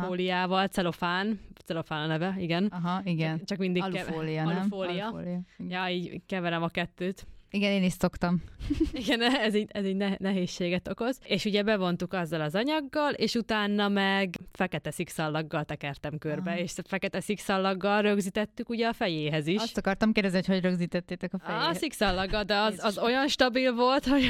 fóliával, 0.00 0.66
celofán, 0.66 1.40
celofán 1.64 2.02
a 2.02 2.06
neve, 2.06 2.34
igen. 2.38 2.66
Aha, 2.66 3.00
igen. 3.04 3.44
Csak 3.44 3.58
mindig 3.58 3.82
alufólia, 3.82 4.38
kever, 4.38 4.54
nem? 4.54 4.56
Alufólia. 4.56 5.06
alufólia. 5.06 5.40
Ja, 5.68 5.88
így 5.88 6.20
keverem 6.26 6.62
a 6.62 6.68
kettőt. 6.68 7.26
Igen, 7.50 7.72
én 7.72 7.82
is 7.82 7.92
szoktam. 7.92 8.42
Igen, 8.92 9.22
ez 9.22 9.54
így, 9.54 9.68
ez 9.72 9.86
így 9.86 9.96
nehézséget 10.18 10.88
okoz. 10.88 11.18
És 11.24 11.44
ugye 11.44 11.62
bevontuk 11.62 12.12
azzal 12.12 12.40
az 12.40 12.54
anyaggal, 12.54 13.12
és 13.12 13.34
utána 13.34 13.88
meg 13.88 14.34
fekete 14.52 14.90
szikszallaggal 14.90 15.64
tekertem 15.64 16.18
körbe, 16.18 16.50
ah. 16.50 16.60
és 16.60 16.72
fekete 16.84 17.20
szikszallaggal 17.20 18.02
rögzítettük 18.02 18.68
ugye 18.68 18.86
a 18.86 18.92
fejéhez 18.92 19.46
is. 19.46 19.60
Azt 19.60 19.78
akartam 19.78 20.12
kérdezni, 20.12 20.38
hogy 20.38 20.46
hogy 20.46 20.62
rögzítettétek 20.62 21.34
a 21.34 21.38
fejéhez. 21.38 21.66
A 21.66 21.74
szikszallaggal, 21.74 22.42
de 22.42 22.56
az, 22.56 22.78
az 22.82 22.98
olyan 22.98 23.28
stabil 23.28 23.74
volt, 23.74 24.06
hogy... 24.06 24.22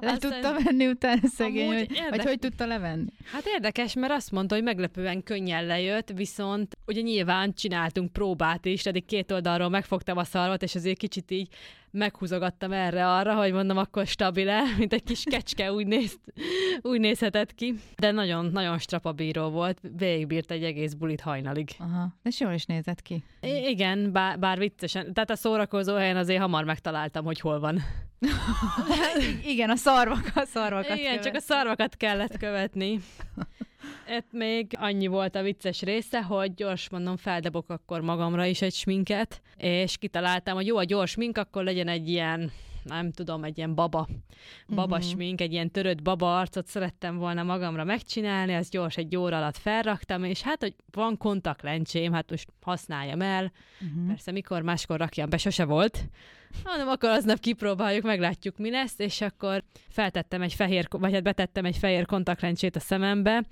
Le 0.00 0.10
aztán... 0.10 0.30
tudta 0.30 0.56
venni 0.64 0.86
utána 0.86 1.20
szegény, 1.22 1.66
hogy, 1.66 1.92
érdek... 1.92 2.10
vagy 2.10 2.24
hogy 2.24 2.38
tudta 2.38 2.66
levenni? 2.66 3.12
Hát 3.32 3.46
érdekes, 3.46 3.94
mert 3.94 4.12
azt 4.12 4.30
mondta, 4.30 4.54
hogy 4.54 4.64
meglepően 4.64 5.22
könnyen 5.22 5.66
lejött, 5.66 6.10
viszont 6.14 6.76
ugye 6.86 7.00
nyilván 7.00 7.54
csináltunk 7.54 8.12
próbát 8.12 8.64
is, 8.64 8.86
eddig 8.86 9.04
két 9.04 9.32
oldalról 9.32 9.68
megfogtam 9.68 10.16
a 10.16 10.24
szarvat, 10.24 10.62
és 10.62 10.74
azért 10.74 10.98
kicsit 10.98 11.30
így 11.30 11.48
meghúzogattam 11.96 12.72
erre-arra, 12.72 13.34
hogy 13.34 13.52
mondom, 13.52 13.76
akkor 13.76 14.06
stabil-e, 14.06 14.62
mint 14.78 14.92
egy 14.92 15.02
kis 15.02 15.22
kecske 15.24 15.72
úgy, 15.72 15.86
néz, 15.86 16.18
úgy 16.82 17.00
nézhetett 17.00 17.54
ki. 17.54 17.74
De 17.96 18.10
nagyon, 18.10 18.44
nagyon 18.44 18.78
strapabíró 18.78 19.48
volt, 19.48 19.78
végigbírt 19.96 20.50
egy 20.50 20.64
egész 20.64 20.92
bulit 20.92 21.20
hajnalig. 21.20 21.70
Aha, 21.78 22.08
és 22.22 22.40
jól 22.40 22.52
is 22.52 22.64
nézett 22.64 23.02
ki. 23.02 23.24
I- 23.40 23.68
igen, 23.68 24.12
bár, 24.12 24.38
bár 24.38 24.58
viccesen. 24.58 25.12
Tehát 25.12 25.30
a 25.30 25.36
szórakozó 25.36 25.94
helyen 25.94 26.16
azért 26.16 26.40
hamar 26.40 26.64
megtaláltam, 26.64 27.24
hogy 27.24 27.40
hol 27.40 27.60
van. 27.60 27.82
igen, 29.52 29.70
a 29.70 29.76
szarvak, 29.76 30.30
a 30.34 30.44
szarvakat 30.44 30.96
Igen, 30.96 31.08
követ. 31.08 31.24
csak 31.24 31.34
a 31.34 31.40
szarvakat 31.40 31.96
kellett 31.96 32.36
követni. 32.38 33.00
Itt 34.18 34.32
még 34.32 34.72
annyi 34.78 35.06
volt 35.06 35.34
a 35.34 35.42
vicces 35.42 35.82
része, 35.82 36.22
hogy 36.22 36.54
gyors 36.54 36.90
mondom, 36.90 37.16
feldobok 37.16 37.70
akkor 37.70 38.00
magamra 38.00 38.44
is 38.44 38.62
egy 38.62 38.74
sminket, 38.74 39.42
és 39.56 39.96
kitaláltam, 39.98 40.54
hogy 40.54 40.66
jó, 40.66 40.76
a 40.76 40.84
gyors 40.84 41.10
smink, 41.10 41.38
akkor 41.38 41.64
legyen 41.64 41.88
egy 41.88 42.08
ilyen 42.08 42.52
nem 42.88 43.12
tudom, 43.12 43.44
egy 43.44 43.56
ilyen 43.58 43.74
baba, 43.74 44.08
baba 44.66 44.96
uh-huh. 44.96 45.10
smink, 45.10 45.40
egy 45.40 45.52
ilyen 45.52 45.70
törött 45.70 46.02
baba 46.02 46.38
arcot 46.38 46.66
szerettem 46.66 47.16
volna 47.16 47.42
magamra 47.42 47.84
megcsinálni, 47.84 48.54
az 48.54 48.68
gyors 48.68 48.96
egy 48.96 49.16
óra 49.16 49.36
alatt 49.36 49.56
felraktam, 49.56 50.24
és 50.24 50.42
hát, 50.42 50.60
hogy 50.60 50.74
van 50.90 51.16
kontaktlencsém, 51.16 52.12
hát 52.12 52.30
most 52.30 52.52
használjam 52.60 53.20
el. 53.20 53.52
Uh-huh. 53.80 54.06
Persze, 54.06 54.32
mikor 54.32 54.62
máskor 54.62 54.98
rakjam 54.98 55.28
be, 55.28 55.36
sose 55.36 55.64
volt 55.64 56.08
hanem 56.64 56.88
akkor 56.88 57.08
aznap 57.08 57.38
kipróbáljuk, 57.38 58.04
meglátjuk, 58.04 58.58
mi 58.58 58.70
lesz, 58.70 58.98
és 58.98 59.20
akkor 59.20 59.62
feltettem 59.88 60.42
egy 60.42 60.54
fehér, 60.54 60.86
vagy 60.90 61.12
hát 61.12 61.22
betettem 61.22 61.64
egy 61.64 61.76
fehér 61.76 62.06
kontaktlencsét 62.06 62.76
a 62.76 62.80
szemembe. 62.80 63.44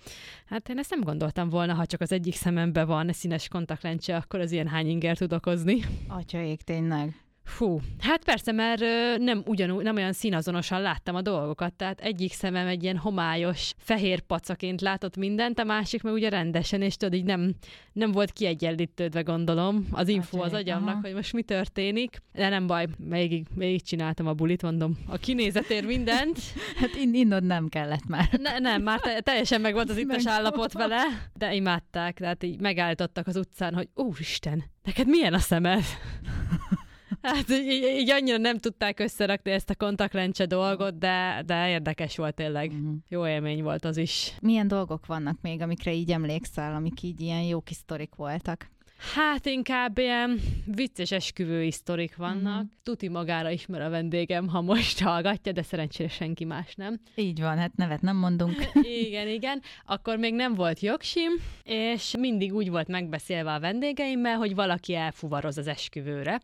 Hát 0.46 0.68
én 0.68 0.78
ezt 0.78 0.90
nem 0.90 1.00
gondoltam 1.00 1.48
volna, 1.48 1.74
ha 1.74 1.86
csak 1.86 2.00
az 2.00 2.12
egyik 2.12 2.34
szemembe 2.34 2.84
van 2.84 3.12
színes 3.12 3.48
kontaktlencse, 3.48 4.16
akkor 4.16 4.40
az 4.40 4.52
ilyen 4.52 4.68
hány 4.68 4.88
inger 4.88 5.16
tud 5.16 5.32
okozni. 5.32 5.84
Atyaik, 6.08 6.62
tényleg. 6.62 7.23
Fú, 7.44 7.80
hát 7.98 8.24
persze, 8.24 8.52
mert 8.52 8.80
nem 9.18 9.42
ugyanúgy, 9.46 9.84
nem 9.84 9.96
olyan 9.96 10.12
színazonosan 10.12 10.80
láttam 10.80 11.14
a 11.14 11.22
dolgokat, 11.22 11.72
tehát 11.74 12.00
egyik 12.00 12.32
szemem 12.32 12.66
egy 12.66 12.82
ilyen 12.82 12.96
homályos, 12.96 13.72
fehér 13.78 14.20
pacaként 14.20 14.80
látott 14.80 15.16
mindent, 15.16 15.58
a 15.58 15.64
másik 15.64 16.02
meg 16.02 16.12
ugye 16.12 16.28
rendesen, 16.28 16.82
és 16.82 16.96
tudod, 16.96 17.14
így 17.14 17.24
nem, 17.24 17.54
nem 17.92 18.12
volt 18.12 18.32
kiegyenlítődve, 18.32 19.20
gondolom, 19.20 19.86
az 19.90 20.08
info 20.08 20.40
az 20.40 20.52
agyamnak, 20.52 20.94
aha. 20.94 21.00
hogy 21.00 21.14
most 21.14 21.32
mi 21.32 21.42
történik, 21.42 22.22
de 22.32 22.48
nem 22.48 22.66
baj, 22.66 22.86
végig, 22.96 23.46
végig 23.54 23.82
csináltam 23.82 24.26
a 24.26 24.32
bulit, 24.32 24.62
mondom, 24.62 24.98
a 25.06 25.16
kinézetért 25.16 25.86
mindent. 25.86 26.38
hát 26.80 26.94
in- 26.94 27.14
innod 27.14 27.44
nem 27.44 27.68
kellett 27.68 28.06
már. 28.06 28.28
Ne, 28.42 28.58
nem, 28.58 28.82
már 28.82 29.00
te- 29.00 29.20
teljesen 29.20 29.60
meg 29.60 29.72
volt 29.72 29.90
az 29.90 29.96
ittas 29.96 30.26
állapot 30.26 30.72
vele, 30.72 31.02
de 31.34 31.54
imádták, 31.54 32.18
tehát 32.18 32.42
így 32.42 32.60
megállítottak 32.60 33.26
az 33.26 33.36
utcán, 33.36 33.74
hogy 33.74 33.88
úristen, 33.94 34.64
neked 34.82 35.06
milyen 35.06 35.34
a 35.34 35.38
szemed? 35.38 35.84
Hát 37.24 37.50
így, 37.50 37.82
így 37.98 38.10
annyira 38.10 38.36
nem 38.36 38.58
tudták 38.58 39.00
összerakni 39.00 39.50
ezt 39.50 39.70
a 39.70 39.74
kontaktlencse 39.74 40.46
dolgot, 40.46 40.98
de, 40.98 41.42
de 41.46 41.68
érdekes 41.68 42.16
volt 42.16 42.34
tényleg. 42.34 42.70
Uh-huh. 42.70 42.94
Jó 43.08 43.26
élmény 43.26 43.62
volt 43.62 43.84
az 43.84 43.96
is. 43.96 44.32
Milyen 44.40 44.68
dolgok 44.68 45.06
vannak 45.06 45.38
még, 45.42 45.60
amikre 45.60 45.92
így 45.92 46.10
emlékszel, 46.10 46.74
amik 46.74 47.02
így 47.02 47.20
ilyen 47.20 47.42
jó 47.42 47.60
kis 47.60 47.76
sztorik 47.76 48.14
voltak? 48.14 48.72
Hát 49.14 49.46
inkább 49.46 49.98
ilyen 49.98 50.40
vicces 50.66 51.10
esküvői 51.10 51.70
sztorik 51.70 52.16
vannak. 52.16 52.62
Uh-huh. 52.62 52.70
Tuti 52.82 53.08
magára 53.08 53.50
ismer 53.50 53.80
a 53.80 53.88
vendégem, 53.88 54.48
ha 54.48 54.60
most 54.60 55.00
hallgatja, 55.02 55.52
de 55.52 55.62
szerencsére 55.62 56.08
senki 56.08 56.44
más 56.44 56.74
nem. 56.74 57.00
Így 57.14 57.40
van, 57.40 57.58
hát 57.58 57.76
nevet 57.76 58.00
nem 58.00 58.16
mondunk. 58.16 58.56
igen, 59.06 59.28
igen. 59.28 59.62
Akkor 59.86 60.16
még 60.16 60.34
nem 60.34 60.54
volt 60.54 60.80
jogsim, 60.80 61.32
és 61.62 62.14
mindig 62.18 62.54
úgy 62.54 62.70
volt 62.70 62.88
megbeszélve 62.88 63.52
a 63.52 63.60
vendégeimmel, 63.60 64.36
hogy 64.36 64.54
valaki 64.54 64.94
elfuvaroz 64.94 65.58
az 65.58 65.66
esküvőre. 65.66 66.40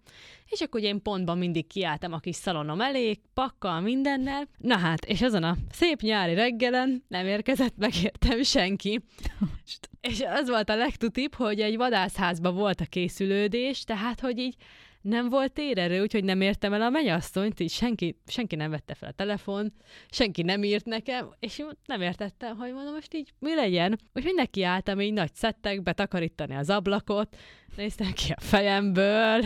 És 0.50 0.60
akkor 0.60 0.80
ugye 0.80 0.88
én 0.88 1.02
pontban 1.02 1.38
mindig 1.38 1.66
kiálltam 1.66 2.12
a 2.12 2.18
kis 2.18 2.36
szalonom 2.36 2.80
elé, 2.80 3.20
pakkal, 3.34 3.80
mindennel. 3.80 4.48
Na 4.58 4.76
hát, 4.76 5.04
és 5.04 5.22
azon 5.22 5.42
a 5.42 5.56
szép 5.72 6.00
nyári 6.00 6.34
reggelen 6.34 7.04
nem 7.08 7.26
érkezett 7.26 7.76
meg 7.76 7.92
értem 8.02 8.42
senki. 8.42 9.00
és 10.00 10.20
az 10.20 10.48
volt 10.48 10.68
a 10.68 10.76
legtutibb, 10.76 11.34
hogy 11.34 11.60
egy 11.60 11.76
vadászházban 11.76 12.54
volt 12.54 12.80
a 12.80 12.84
készülődés, 12.84 13.84
tehát 13.84 14.20
hogy 14.20 14.38
így 14.38 14.54
nem 15.00 15.28
volt 15.28 15.52
térerő, 15.52 16.00
úgyhogy 16.00 16.24
nem 16.24 16.40
értem 16.40 16.72
el 16.72 16.82
a 16.82 16.90
mennyasszonyt, 16.90 17.60
így 17.60 17.70
senki, 17.70 18.16
senki 18.26 18.56
nem 18.56 18.70
vette 18.70 18.94
fel 18.94 19.08
a 19.08 19.12
telefon, 19.12 19.72
senki 20.10 20.42
nem 20.42 20.62
írt 20.62 20.84
nekem, 20.84 21.34
és 21.38 21.62
nem 21.86 22.00
értettem, 22.00 22.56
hogy 22.56 22.72
mondom, 22.72 22.94
most 22.94 23.14
így 23.14 23.32
mi 23.38 23.54
legyen. 23.54 23.98
Úgyhogy 24.14 24.34
neki 24.34 24.62
álltam 24.62 25.00
így 25.00 25.12
nagy 25.12 25.34
szettekbe 25.34 25.92
takarítani 25.92 26.54
az 26.54 26.70
ablakot, 26.70 27.36
néztem 27.76 28.12
ki 28.12 28.32
a 28.32 28.40
fejemből. 28.40 29.44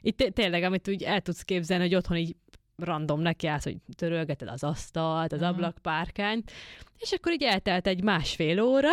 Itt 0.00 0.16
tényleg, 0.16 0.62
amit 0.62 0.88
úgy 0.88 1.02
el 1.02 1.20
tudsz 1.20 1.42
képzelni, 1.42 1.84
hogy 1.84 1.94
otthon 1.94 2.16
így 2.16 2.36
random 2.76 3.20
neki 3.20 3.46
állsz, 3.46 3.64
hogy 3.64 3.76
törölgeted 3.96 4.48
az 4.48 4.64
asztalt, 4.64 5.32
az 5.32 5.40
uh-huh. 5.40 5.54
ablakpárkányt, 5.54 6.52
és 6.98 7.12
akkor 7.12 7.32
így 7.32 7.42
eltelt 7.42 7.86
egy 7.86 8.02
másfél 8.02 8.60
óra, 8.60 8.90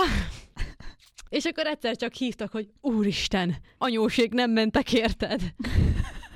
és 1.29 1.45
akkor 1.45 1.65
egyszer 1.65 1.95
csak 1.95 2.13
hívtak, 2.13 2.51
hogy 2.51 2.69
úristen, 2.81 3.55
anyóség 3.77 4.33
nem 4.33 4.51
mentek 4.51 4.93
érted. 4.93 5.41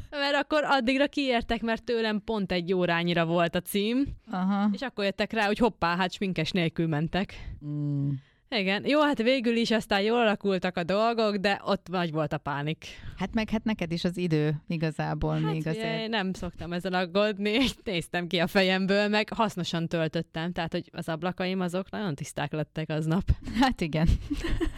mert 0.10 0.36
akkor 0.36 0.64
addigra 0.64 1.08
kiértek, 1.08 1.62
mert 1.62 1.84
tőlem 1.84 2.22
pont 2.26 2.52
egy 2.52 2.74
órányira 2.74 3.26
volt 3.26 3.56
a 3.56 3.62
cím, 3.62 4.06
Aha. 4.32 4.70
és 4.72 4.82
akkor 4.82 5.04
jöttek 5.04 5.32
rá, 5.32 5.46
hogy 5.46 5.58
hoppá, 5.58 5.96
hát 5.96 6.12
sminkes 6.12 6.52
nélkül 6.52 6.88
mentek. 6.88 7.56
Mm. 7.66 8.10
Igen, 8.58 8.86
jó, 8.86 9.02
hát 9.02 9.22
végül 9.22 9.56
is 9.56 9.72
aztán 9.72 10.02
jól 10.02 10.20
alakultak 10.20 10.78
a 10.78 10.84
dolgok, 10.84 11.36
de 11.36 11.62
ott 11.66 11.88
nagy 11.90 12.12
volt 12.12 12.34
a 12.34 12.38
pánik. 12.38 12.86
Hát 13.18 13.34
meg 13.34 13.50
hát 13.50 13.64
neked 13.64 13.92
is 13.92 14.04
az 14.04 14.18
idő 14.18 14.54
igazából 14.68 15.34
hát 15.34 15.52
még 15.52 15.68
azért. 15.68 16.02
Én 16.02 16.10
nem 16.10 16.34
szoktam 16.34 16.74
ezen 16.74 16.94
aggódni, 16.94 17.58
néztem 17.84 18.28
ki 18.28 18.40
a 18.40 18.48
fejemből, 18.48 19.08
meg 19.08 19.30
hasznosan 19.30 19.88
töltöttem, 19.88 20.52
tehát 20.52 20.72
hogy 20.72 20.90
az 20.92 21.10
ablakaim 21.10 21.60
azok 21.60 21.90
nagyon 21.90 22.16
tiszták 22.16 22.52
lettek 22.52 22.90
aznap. 22.90 23.24
Hát 23.60 23.82
igen. 23.82 24.08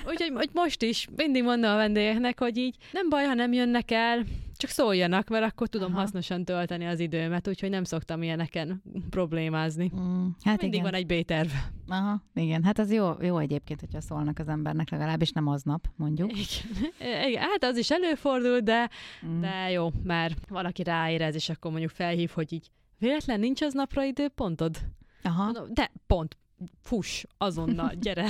Úgyhogy 0.07 0.31
hogy 0.33 0.49
most 0.53 0.81
is 0.81 1.07
mindig 1.15 1.43
mondom 1.43 1.71
a 1.71 1.75
vendégeknek, 1.75 2.39
hogy 2.39 2.57
így 2.57 2.75
nem 2.91 3.09
baj, 3.09 3.25
ha 3.25 3.33
nem 3.33 3.53
jönnek 3.53 3.91
el, 3.91 4.23
csak 4.65 4.73
szóljanak, 4.73 5.29
mert 5.29 5.45
akkor 5.45 5.67
tudom 5.67 5.91
Aha. 5.91 5.99
hasznosan 5.99 6.45
tölteni 6.45 6.85
az 6.85 6.99
időmet, 6.99 7.47
úgyhogy 7.47 7.69
nem 7.69 7.83
szoktam 7.83 8.23
ilyeneken 8.23 8.83
problémázni. 9.09 9.91
Mm, 9.95 10.27
hát 10.43 10.61
Mindig 10.61 10.79
igen. 10.79 10.91
van 10.91 10.93
egy 10.93 11.05
B-terv. 11.05 11.49
Aha, 11.87 12.23
igen. 12.33 12.63
Hát 12.63 12.79
az 12.79 12.91
jó, 12.91 13.11
jó 13.21 13.37
egyébként, 13.37 13.79
hogyha 13.79 14.01
szólnak 14.01 14.39
az 14.39 14.47
embernek, 14.47 14.89
legalábbis 14.89 15.31
nem 15.31 15.47
aznap, 15.47 15.87
mondjuk. 15.95 16.31
Igen. 16.31 17.27
igen. 17.27 17.41
Hát 17.41 17.63
az 17.63 17.77
is 17.77 17.91
előfordul, 17.91 18.59
de, 18.59 18.89
mm. 19.25 19.41
de 19.41 19.69
jó, 19.71 19.89
mert 20.03 20.49
valaki 20.49 20.83
ráérez, 20.83 21.35
és 21.35 21.49
akkor 21.49 21.71
mondjuk 21.71 21.91
felhív, 21.91 22.29
hogy 22.29 22.53
így 22.53 22.71
véletlen 22.97 23.39
nincs 23.39 23.61
az 23.61 23.73
napra 23.73 24.03
időpontod? 24.03 24.77
Aha. 25.23 25.67
De 25.73 25.91
pont, 26.07 26.37
fuss, 26.81 27.23
azonnal, 27.37 27.91
gyere. 27.99 28.25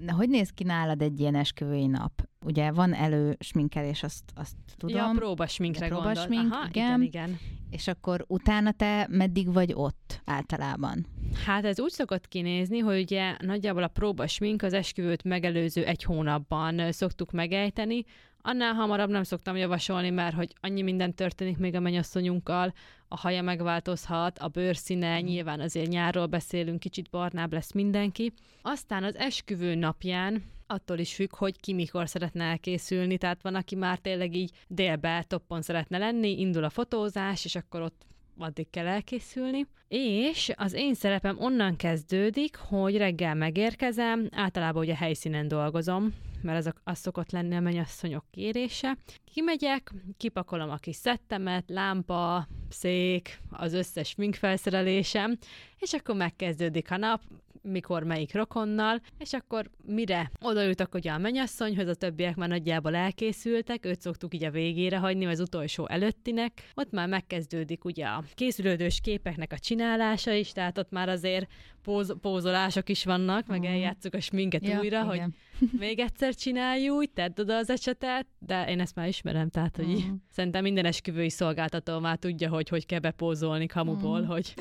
Na, 0.00 0.12
hogy 0.12 0.28
néz 0.28 0.50
ki 0.50 0.64
nálad 0.64 1.02
egy 1.02 1.20
ilyen 1.20 1.34
esküvői 1.34 1.86
nap? 1.86 2.12
Ugye 2.44 2.72
van 2.72 2.94
elő 2.94 3.36
sminkelés, 3.38 4.02
azt, 4.02 4.24
azt 4.34 4.56
tudom. 4.76 4.96
Ja, 4.96 5.12
próbasminkre 5.14 5.86
ja, 5.86 5.92
próbasmink, 5.92 6.52
Aha, 6.52 6.68
igen. 6.68 7.02
igen, 7.02 7.02
igen. 7.02 7.38
És 7.70 7.88
akkor 7.88 8.24
utána 8.28 8.72
te 8.72 9.06
meddig 9.10 9.52
vagy 9.52 9.72
ott 9.74 10.22
általában? 10.24 11.06
Hát 11.46 11.64
ez 11.64 11.80
úgy 11.80 11.90
szokott 11.90 12.28
kinézni, 12.28 12.78
hogy 12.78 13.00
ugye 13.00 13.36
nagyjából 13.40 13.82
a 13.82 13.88
próbasmink 13.88 14.62
az 14.62 14.72
esküvőt 14.72 15.24
megelőző 15.24 15.84
egy 15.84 16.02
hónapban 16.02 16.92
szoktuk 16.92 17.32
megejteni, 17.32 18.04
Annál 18.46 18.72
hamarabb 18.72 19.10
nem 19.10 19.22
szoktam 19.22 19.56
javasolni, 19.56 20.10
mert 20.10 20.34
hogy 20.34 20.54
annyi 20.60 20.82
minden 20.82 21.14
történik 21.14 21.58
még 21.58 21.74
a 21.74 21.80
mennyasszonyunkkal, 21.80 22.72
a 23.08 23.16
haja 23.16 23.42
megváltozhat, 23.42 24.38
a 24.38 24.48
bőrszíne, 24.48 25.20
mm. 25.20 25.24
nyilván 25.24 25.60
azért 25.60 25.88
nyárról 25.88 26.26
beszélünk, 26.26 26.80
kicsit 26.80 27.10
barnább 27.10 27.52
lesz 27.52 27.72
mindenki. 27.72 28.32
Aztán 28.62 29.04
az 29.04 29.16
esküvő 29.16 29.74
napján 29.74 30.42
attól 30.66 30.98
is 30.98 31.14
függ, 31.14 31.36
hogy 31.36 31.60
ki 31.60 31.72
mikor 31.72 32.08
szeretne 32.08 32.44
elkészülni, 32.44 33.18
tehát 33.18 33.42
van, 33.42 33.54
aki 33.54 33.74
már 33.74 33.98
tényleg 33.98 34.34
így 34.36 34.50
délbe 34.68 35.24
toppon 35.26 35.62
szeretne 35.62 35.98
lenni, 35.98 36.40
indul 36.40 36.64
a 36.64 36.70
fotózás, 36.70 37.44
és 37.44 37.54
akkor 37.54 37.80
ott 37.82 38.02
addig 38.38 38.70
kell 38.70 38.86
elkészülni. 38.86 39.66
És 39.88 40.52
az 40.56 40.72
én 40.72 40.94
szerepem 40.94 41.36
onnan 41.40 41.76
kezdődik, 41.76 42.56
hogy 42.56 42.96
reggel 42.96 43.34
megérkezem, 43.34 44.28
általában 44.32 44.82
ugye 44.82 44.94
helyszínen 44.94 45.48
dolgozom, 45.48 46.14
mert 46.44 46.66
ez 46.66 46.72
az 46.84 46.98
szokott 46.98 47.30
lenni 47.30 47.56
a 47.56 47.60
mennyasszonyok 47.60 48.24
kérése. 48.30 48.96
Kimegyek, 49.24 49.92
kipakolom 50.16 50.70
a 50.70 50.76
kis 50.76 50.96
szettemet, 50.96 51.64
lámpa, 51.66 52.48
szék, 52.68 53.40
az 53.50 53.72
összes 53.72 54.14
minkfelszerelésem, 54.14 55.38
és 55.78 55.92
akkor 55.92 56.14
megkezdődik 56.14 56.90
a 56.90 56.96
nap, 56.96 57.22
mikor 57.68 58.02
melyik 58.02 58.34
rokonnal, 58.34 59.00
és 59.18 59.32
akkor 59.32 59.70
mire 59.86 60.30
odaültek 60.40 60.94
ugye 60.94 61.12
a 61.12 61.18
mennyasszonyhoz, 61.18 61.88
a 61.88 61.94
többiek 61.94 62.36
már 62.36 62.48
nagyjából 62.48 62.94
elkészültek, 62.94 63.86
őt 63.86 64.00
szoktuk 64.00 64.34
így 64.34 64.44
a 64.44 64.50
végére 64.50 64.98
hagyni, 64.98 65.26
az 65.26 65.40
utolsó 65.40 65.88
előttinek, 65.88 66.52
ott 66.74 66.90
már 66.90 67.08
megkezdődik 67.08 67.84
ugye 67.84 68.06
a 68.06 68.24
készülődős 68.34 69.00
képeknek 69.02 69.52
a 69.52 69.58
csinálása 69.58 70.32
is, 70.32 70.52
tehát 70.52 70.78
ott 70.78 70.90
már 70.90 71.08
azért 71.08 71.46
póz, 71.84 72.14
pózolások 72.20 72.88
is 72.88 73.04
vannak, 73.04 73.46
meg 73.46 73.58
uh-huh. 73.58 73.74
eljátszuk 73.74 74.14
a 74.14 74.20
sminket 74.20 74.66
ja, 74.66 74.80
újra, 74.80 75.00
igen. 75.00 75.06
hogy 75.06 75.20
még 75.84 75.98
egyszer 75.98 76.34
csinálj 76.34 76.88
úgy, 76.88 77.10
tedd 77.10 77.40
oda 77.40 77.56
az 77.56 77.70
ecsetet, 77.70 78.26
de 78.38 78.64
én 78.68 78.80
ezt 78.80 78.94
már 78.94 79.08
ismerem, 79.08 79.48
tehát 79.48 79.76
hogy 79.76 79.88
uh-huh. 79.88 80.16
szerintem 80.30 80.62
minden 80.62 80.84
esküvői 80.84 81.30
szolgáltató 81.30 81.98
már 81.98 82.16
tudja, 82.16 82.48
hogy 82.48 82.68
hogy 82.68 82.86
kell 82.86 82.98
bepózolni 82.98 83.66
kamuból, 83.66 84.20
uh-huh. 84.20 84.32
hogy 84.32 84.54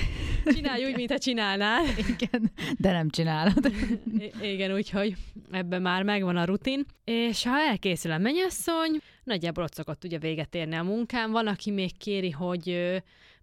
csinálj 0.46 0.86
úgy, 0.86 0.96
mintha 0.96 1.18
csinálnál. 1.18 1.84
Igen, 1.98 2.52
de 2.78 2.92
nem 2.94 3.10
csinálod. 3.10 3.66
I- 4.18 4.52
igen, 4.52 4.74
úgyhogy 4.74 5.16
ebben 5.52 5.82
már 5.82 6.04
megvan 6.04 6.38
a 6.38 6.46
rutin. 6.46 6.86
És 7.04 7.44
ha 7.44 7.58
elkészül 7.58 8.12
a 8.12 8.18
mennyasszony, 8.18 9.00
nagyjából 9.24 9.64
ott 9.64 9.74
szokott 9.74 10.04
ugye 10.04 10.18
véget 10.18 10.56
érni 10.56 10.76
a 10.76 10.84
munkám. 10.84 11.32
Van, 11.32 11.48
aki 11.48 11.72
még 11.72 11.98
kéri, 11.98 12.30
hogy 12.30 12.94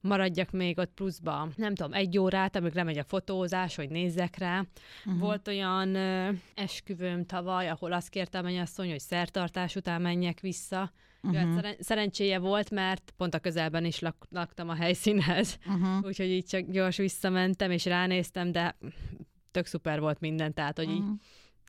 maradjak 0.01 0.51
még 0.51 0.79
ott 0.79 0.93
pluszba, 0.95 1.49
nem 1.57 1.75
tudom, 1.75 1.93
egy 1.93 2.19
órát, 2.19 2.57
amíg 2.57 2.75
lemegy 2.75 2.99
a 2.99 3.05
fotózás, 3.05 3.77
hogy 3.77 3.89
nézzek 3.89 4.39
rá. 4.39 4.65
Uh-huh. 5.05 5.21
Volt 5.21 5.49
olyan 5.49 5.95
ö, 5.95 6.31
esküvőm 6.55 7.27
tavaly, 7.27 7.69
ahol 7.69 7.93
azt 7.93 8.09
kérte 8.09 8.39
a 8.39 8.43
mennyasszony, 8.43 8.91
hogy 8.91 9.01
szertartás 9.01 9.77
után 9.77 10.01
menjek 10.01 10.41
vissza. 10.41 10.93
Uh-huh. 11.23 11.41
Hát 11.41 11.53
szeren- 11.55 11.83
szerencséje 11.83 12.39
volt, 12.39 12.71
mert 12.71 13.13
pont 13.17 13.35
a 13.35 13.39
közelben 13.39 13.85
is 13.85 13.99
lak- 13.99 14.27
laktam 14.31 14.69
a 14.69 14.75
helyszínhez, 14.75 15.59
uh-huh. 15.67 16.05
úgyhogy 16.07 16.31
így 16.31 16.45
csak 16.45 16.71
gyors 16.71 16.97
visszamentem, 16.97 17.71
és 17.71 17.85
ránéztem, 17.85 18.53
de 18.53 18.77
tök 19.51 19.67
szuper 19.67 20.01
volt 20.01 20.21
minden, 20.21 20.55
tehát 20.55 20.77
hogy 20.77 20.87
uh-huh. 20.87 21.05
így 21.05 21.21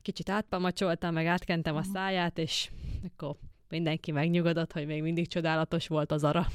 kicsit 0.02 0.30
átpamacsoltam, 0.30 1.14
meg 1.14 1.26
átkentem 1.26 1.76
uh-huh. 1.76 1.90
a 1.90 1.94
száját, 1.94 2.38
és 2.38 2.70
akkor 3.06 3.36
mindenki 3.70 4.12
megnyugodott, 4.12 4.72
hogy 4.72 4.86
még 4.86 5.02
mindig 5.02 5.28
csodálatos 5.28 5.88
volt 5.88 6.12
az 6.12 6.24
ara. 6.24 6.48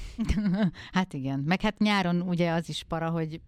hát 0.92 1.12
igen, 1.12 1.38
meg 1.38 1.60
hát 1.60 1.78
nyáron 1.78 2.20
ugye 2.20 2.50
az 2.50 2.68
is 2.68 2.82
para, 2.82 3.10
hogy 3.10 3.40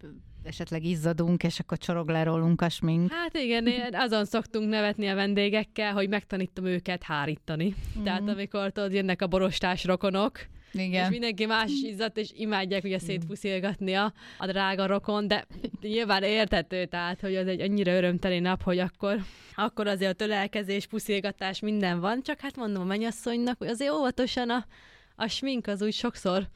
esetleg 0.43 0.83
izzadunk, 0.83 1.43
és 1.43 1.59
akkor 1.59 1.77
csorog 1.77 2.09
le 2.09 2.23
rólunk 2.23 2.61
a 2.61 2.69
smink. 2.69 3.11
Hát 3.11 3.37
igen, 3.37 3.67
azon 3.93 4.25
szoktunk 4.25 4.69
nevetni 4.69 5.07
a 5.07 5.15
vendégekkel, 5.15 5.93
hogy 5.93 6.09
megtanítom 6.09 6.65
őket 6.65 7.03
hárítani. 7.03 7.75
Mm. 7.99 8.03
Tehát 8.03 8.27
amikor 8.27 8.71
tudod, 8.71 8.93
jönnek 8.93 9.21
a 9.21 9.27
borostás 9.27 9.83
rokonok, 9.83 10.39
igen. 10.73 11.03
És 11.03 11.09
mindenki 11.09 11.45
más 11.45 11.71
is 11.81 11.83
izzat, 11.83 12.17
és 12.17 12.29
imádják 12.33 12.83
ugye 12.83 12.99
szétpuszilgatni 12.99 13.93
a, 13.93 14.13
a 14.37 14.45
drága 14.45 14.85
rokon, 14.85 15.27
de 15.27 15.45
nyilván 15.81 16.23
értető, 16.23 16.85
tehát, 16.85 17.21
hogy 17.21 17.35
az 17.35 17.47
egy 17.47 17.61
annyira 17.61 17.91
örömteli 17.91 18.39
nap, 18.39 18.63
hogy 18.63 18.79
akkor, 18.79 19.19
akkor 19.55 19.87
azért 19.87 20.11
a 20.11 20.15
tölelkezés, 20.15 20.87
puszilgatás, 20.87 21.59
minden 21.59 21.99
van, 21.99 22.21
csak 22.21 22.39
hát 22.39 22.55
mondom 22.55 22.81
a 22.81 22.85
mennyasszonynak, 22.85 23.57
hogy 23.57 23.67
azért 23.67 23.91
óvatosan 23.91 24.49
a, 24.49 24.65
a 25.15 25.27
smink 25.27 25.67
az 25.67 25.81
úgy 25.81 25.93
sokszor, 25.93 26.47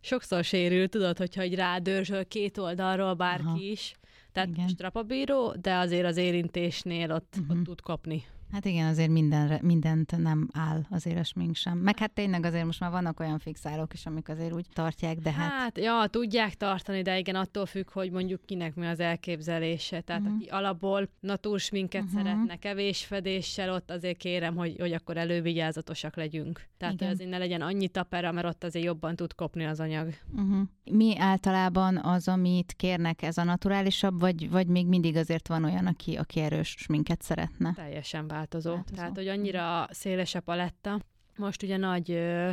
sokszor 0.00 0.44
sérül, 0.44 0.88
tudod, 0.88 1.18
hogyha 1.18 1.40
egy 1.40 1.54
rádörzsöl 1.54 2.26
két 2.26 2.58
oldalról 2.58 3.14
bárki 3.14 3.44
Aha. 3.44 3.58
is. 3.58 3.94
Tehát 4.32 4.48
Igen. 4.48 4.68
strapabíró, 4.68 5.54
de 5.60 5.74
azért 5.74 6.06
az 6.06 6.16
érintésnél 6.16 7.12
ott, 7.12 7.34
uh-huh. 7.40 7.58
ott 7.58 7.64
tud 7.64 7.80
kapni. 7.80 8.24
Hát 8.52 8.64
igen, 8.64 8.86
azért 8.86 9.10
mindenre, 9.10 9.58
mindent 9.62 10.16
nem 10.16 10.48
áll 10.52 10.82
azért 10.90 11.18
a 11.18 11.24
smink 11.24 11.56
sem. 11.56 11.78
Meg 11.78 11.98
hát 11.98 12.10
tényleg 12.10 12.44
azért 12.44 12.64
most 12.64 12.80
már 12.80 12.90
vannak 12.90 13.20
olyan 13.20 13.38
fixálók 13.38 13.92
is, 13.92 14.06
amik 14.06 14.28
azért 14.28 14.52
úgy 14.52 14.66
tartják, 14.72 15.18
de 15.18 15.32
hát... 15.32 15.50
Hát, 15.50 15.78
ja, 15.78 16.06
tudják 16.10 16.54
tartani, 16.54 17.02
de 17.02 17.18
igen, 17.18 17.34
attól 17.34 17.66
függ, 17.66 17.90
hogy 17.90 18.10
mondjuk 18.10 18.40
kinek 18.46 18.74
mi 18.74 18.86
az 18.86 19.00
elképzelése. 19.00 20.00
Tehát 20.00 20.22
uh-huh. 20.22 20.36
aki 20.36 20.48
alapból 20.48 21.08
natúrsminket 21.20 22.02
uh-huh. 22.02 22.18
szeretne, 22.18 22.56
kevés 22.56 23.04
fedéssel, 23.04 23.72
ott 23.72 23.90
azért 23.90 24.16
kérem, 24.16 24.56
hogy, 24.56 24.76
hogy 24.78 24.92
akkor 24.92 25.16
elővigyázatosak 25.16 26.16
legyünk. 26.16 26.68
Tehát, 26.78 26.94
igen. 26.94 27.10
azért 27.10 27.30
ne 27.30 27.38
legyen 27.38 27.60
annyi 27.60 27.88
tapera, 27.88 28.32
mert 28.32 28.46
ott 28.46 28.64
azért 28.64 28.84
jobban 28.84 29.16
tud 29.16 29.34
kopni 29.34 29.64
az 29.64 29.80
anyag. 29.80 30.14
Uh-huh. 30.32 30.60
Mi 30.84 31.18
általában 31.18 31.96
az, 31.96 32.28
amit 32.28 32.72
kérnek, 32.72 33.22
ez 33.22 33.38
a 33.38 33.44
naturálisabb, 33.44 34.20
vagy, 34.20 34.50
vagy 34.50 34.66
még 34.66 34.86
mindig 34.86 35.16
azért 35.16 35.48
van 35.48 35.64
olyan, 35.64 35.86
aki, 35.86 36.16
aki 36.16 36.40
erős 36.40 36.68
sminket 36.78 37.22
szeretne? 37.22 37.72
Teljesen 37.74 38.26
bár 38.26 38.39
változó. 38.40 38.74
változó. 38.74 38.96
Tehát, 38.96 39.16
hogy 39.16 39.28
annyira 39.28 39.86
széles 39.90 40.34
a 40.34 40.40
paletta. 40.40 41.00
Most 41.36 41.62
ugye 41.62 41.76
nagy 41.76 42.10
ö, 42.10 42.50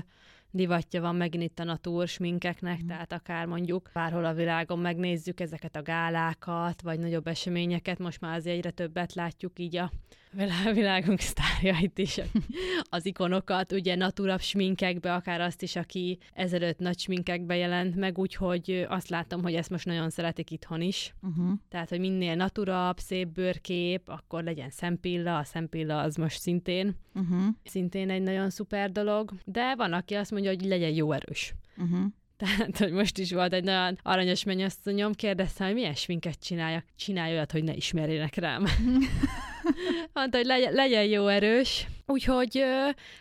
divatja 0.51 1.01
van 1.01 1.15
megint 1.15 1.43
itt 1.43 1.59
a 1.59 1.63
natúr 1.63 2.07
sminkeknek, 2.07 2.83
mm. 2.83 2.87
tehát 2.87 3.11
akár 3.11 3.45
mondjuk 3.45 3.89
bárhol 3.93 4.25
a 4.25 4.33
világon 4.33 4.79
megnézzük 4.79 5.39
ezeket 5.39 5.75
a 5.75 5.81
gálákat, 5.81 6.81
vagy 6.81 6.99
nagyobb 6.99 7.27
eseményeket, 7.27 7.99
most 7.99 8.21
már 8.21 8.35
azért 8.35 8.57
egyre 8.57 8.71
többet 8.71 9.13
látjuk 9.13 9.59
így 9.59 9.75
a 9.75 9.91
világunk 10.73 11.19
sztárjait 11.19 11.97
is, 11.97 12.19
az 12.89 13.05
ikonokat, 13.05 13.71
ugye 13.71 13.95
naturabb 13.95 14.41
sminkekbe, 14.41 15.13
akár 15.13 15.41
azt 15.41 15.61
is, 15.61 15.75
aki 15.75 16.17
ezelőtt 16.33 16.79
nagy 16.79 16.99
sminkekbe 16.99 17.55
jelent 17.55 17.95
meg, 17.95 18.17
úgyhogy 18.17 18.85
azt 18.89 19.09
látom, 19.09 19.41
hogy 19.41 19.53
ezt 19.53 19.69
most 19.69 19.85
nagyon 19.85 20.09
szeretik 20.09 20.51
itthon 20.51 20.81
is. 20.81 21.15
Uh-huh. 21.21 21.51
Tehát, 21.69 21.89
hogy 21.89 21.99
minél 21.99 22.35
naturabb, 22.35 22.97
szép 22.97 23.27
bőrkép, 23.27 24.09
akkor 24.09 24.43
legyen 24.43 24.69
szempilla, 24.69 25.37
a 25.37 25.43
szempilla 25.43 25.99
az 25.99 26.15
most 26.15 26.39
szintén, 26.39 26.95
uh-huh. 27.13 27.43
szintén 27.63 28.09
egy 28.09 28.21
nagyon 28.21 28.49
szuper 28.49 28.91
dolog, 28.91 29.33
de 29.45 29.75
van, 29.75 29.93
aki 29.93 30.13
azt 30.13 30.31
mondja, 30.31 30.49
hogy 30.49 30.61
legyen 30.65 30.93
jó 30.93 31.11
erős. 31.11 31.53
Uh-huh. 31.77 32.05
Tehát, 32.37 32.77
hogy 32.77 32.91
most 32.91 33.17
is 33.17 33.31
volt 33.31 33.53
egy 33.53 33.63
nagyon 33.63 33.97
aranyos 34.01 34.43
mennyasszonyom, 34.43 35.13
kérdezte, 35.13 35.65
hogy 35.65 35.73
milyen 35.73 35.93
sminket 35.93 36.39
csináljak. 36.39 36.85
Csinálj 36.95 37.33
olyat, 37.33 37.51
hogy 37.51 37.63
ne 37.63 37.73
ismerjenek 37.73 38.35
rám. 38.35 38.65
Mondta, 40.13 40.37
hogy 40.37 40.45
legyen, 40.45 40.73
legyen 40.73 41.03
jó 41.03 41.27
erős. 41.27 41.87
Úgyhogy 42.09 42.63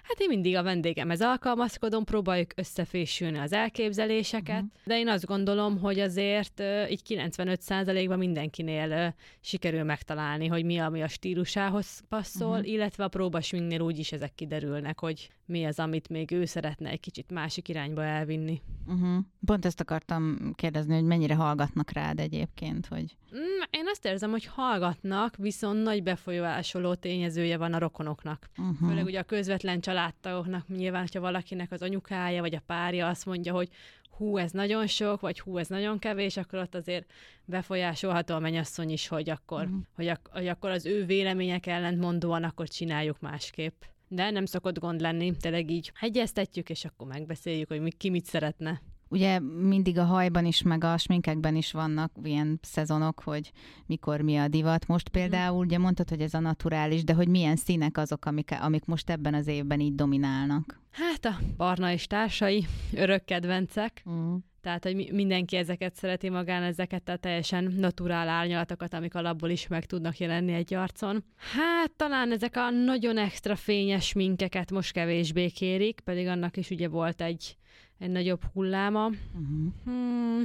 hát 0.03 0.19
én 0.19 0.29
mindig 0.29 0.57
a 0.57 0.63
vendégemhez 0.63 1.21
alkalmazkodom, 1.21 2.05
próbáljuk 2.05 2.51
összefésülni 2.55 3.39
az 3.39 3.53
elképzeléseket, 3.53 4.63
uh-huh. 4.63 4.71
de 4.85 4.99
én 4.99 5.09
azt 5.09 5.27
gondolom, 5.27 5.79
hogy 5.79 6.01
azért 6.01 6.63
így 6.91 7.03
95%-ban 7.09 8.19
mindenkinél 8.19 9.15
sikerül 9.41 9.83
megtalálni, 9.83 10.47
hogy 10.47 10.65
mi, 10.65 10.79
ami 10.79 11.03
a 11.03 11.09
stílusához 11.09 12.03
passzol, 12.09 12.51
uh-huh. 12.51 12.69
illetve 12.69 13.05
a 13.05 13.09
próbasminknél 13.09 13.81
úgy 13.81 13.99
is 13.99 14.13
ezek 14.13 14.35
kiderülnek, 14.35 15.01
hogy 15.01 15.31
mi 15.47 15.65
az, 15.65 15.79
amit 15.79 16.09
még 16.09 16.31
ő 16.31 16.45
szeretne 16.45 16.91
egy 16.91 17.01
kicsit 17.01 17.31
másik 17.31 17.69
irányba 17.69 18.05
elvinni. 18.05 18.63
Uh-huh. 18.87 19.25
Pont 19.45 19.65
ezt 19.65 19.81
akartam 19.81 20.53
kérdezni, 20.55 20.95
hogy 20.95 21.05
mennyire 21.05 21.35
hallgatnak 21.35 21.91
rád 21.91 22.21
egyébként, 22.21 22.87
hogy... 22.87 23.17
Mm, 23.35 23.63
én 23.71 23.85
azt 23.91 24.05
érzem, 24.05 24.31
hogy 24.31 24.45
hallgatnak, 24.45 25.37
viszont 25.37 25.83
nagy 25.83 26.03
befolyásoló 26.03 26.95
tényezője 26.95 27.57
van 27.57 27.73
a 27.73 27.79
rokonoknak. 27.79 28.49
Uh-huh. 28.59 28.76
Főleg 28.79 29.05
ugye 29.05 29.19
a 29.19 29.23
közvetlen 29.23 29.81
családtagoknak, 29.81 30.69
nyilván, 30.69 31.09
ha 31.13 31.21
valakinek 31.21 31.73
az 31.73 31.83
anyukája 31.83 32.41
vagy 32.41 32.55
a 32.55 32.63
párja 32.67 33.09
azt 33.09 33.27
mondja, 33.27 33.53
hogy 33.53 33.69
hú, 34.17 34.37
ez 34.37 34.51
nagyon 34.51 34.87
sok, 34.87 35.21
vagy 35.21 35.41
hú, 35.41 35.59
ez 35.59 35.69
nagyon 35.69 35.99
kevés, 35.99 36.37
akkor 36.37 36.59
ott 36.59 36.75
azért 36.75 37.13
befolyásolható 37.45 38.35
a 38.35 38.39
mennyasszony 38.39 38.91
is, 38.91 39.09
hogy 39.09 39.31
akkor, 39.31 39.65
uh-huh. 39.65 39.81
hogy, 39.95 40.09
ak- 40.09 40.31
hogy 40.33 40.47
akkor 40.47 40.71
az 40.71 40.87
ő 40.87 41.05
vélemények 41.05 41.67
ellentmondóan 41.67 42.45
akkor 42.45 42.69
csináljuk 42.69 43.21
másképp. 43.21 43.83
De 44.09 44.31
nem 44.31 44.45
szokott 44.47 44.79
gond 44.79 45.01
lenni, 45.01 45.37
tényleg 45.37 45.71
így 45.71 45.93
hegyeztetjük, 45.95 46.71
és 46.71 46.85
akkor 46.85 47.07
megbeszéljük, 47.07 47.69
hogy 47.69 47.81
mi, 47.81 47.91
ki 47.91 48.11
mit 48.11 48.25
szeretne. 48.25 48.83
Ugye 49.09 49.39
mindig 49.41 49.99
a 49.99 50.05
hajban 50.05 50.45
is, 50.45 50.63
meg 50.63 50.85
a 50.85 50.99
sminkekben 50.99 51.57
is 51.57 51.73
vannak 51.73 52.13
ilyen 52.23 52.59
szezonok, 52.63 53.21
hogy 53.21 53.53
mikor 53.87 54.21
mi 54.21 54.37
a 54.37 54.49
divat. 54.49 54.87
Most 54.87 55.11
mhm. 55.11 55.19
például, 55.19 55.65
ugye 55.65 55.79
mondtad, 55.79 56.09
hogy 56.09 56.21
ez 56.21 56.35
a 56.35 56.41
naturális, 56.41 57.05
de 57.05 57.15
hogy 57.15 57.29
milyen 57.29 57.57
színek 57.57 57.99
azok, 57.99 58.25
amik, 58.25 58.51
amik 58.61 58.85
most 58.85 59.11
ebben 59.11 59.35
az 59.35 59.47
évben 59.47 59.81
így 59.81 59.95
dominálnak? 59.95 60.81
Hát 60.91 61.25
a 61.25 61.39
barna 61.57 61.93
és 61.93 62.07
társai, 62.07 62.67
örök 62.95 63.25
kedvencek. 63.25 64.03
Mm. 64.11 64.35
Tehát, 64.61 64.85
hogy 64.85 65.13
mindenki 65.13 65.57
ezeket 65.57 65.95
szereti 65.95 66.29
magán, 66.29 66.63
ezeket 66.63 67.09
a 67.09 67.17
teljesen 67.17 67.75
naturál 67.79 68.29
árnyalatokat, 68.29 68.95
amik 68.95 69.15
alapból 69.15 69.51
is 69.51 69.67
meg 69.67 69.85
tudnak 69.85 70.19
jelenni 70.19 70.53
egy 70.53 70.75
arcon. 70.75 71.25
Hát 71.37 71.91
talán 71.91 72.33
ezek 72.33 72.57
a 72.57 72.71
nagyon 72.71 73.19
extra 73.19 73.57
fényes 73.57 74.13
minkeket 74.13 74.71
most 74.71 74.93
kevésbé 74.93 75.49
kérik, 75.49 76.01
pedig 76.01 76.27
annak 76.27 76.57
is 76.57 76.71
ugye 76.71 76.89
volt 76.89 77.23
egy 77.23 77.57
egy 77.99 78.11
nagyobb 78.11 78.43
hulláma. 78.53 79.07
Uh-huh. 79.07 79.73
Hmm, 79.85 80.43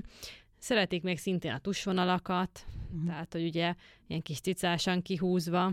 szeretik 0.59 1.03
még 1.03 1.17
szintén 1.17 1.51
a 1.51 1.59
tusvonalakat, 1.59 2.65
uh-huh. 2.91 3.07
tehát, 3.07 3.33
hogy 3.33 3.43
ugye 3.43 3.75
ilyen 4.07 4.21
kis 4.21 4.39
cicásan 4.39 5.01
kihúzva. 5.01 5.71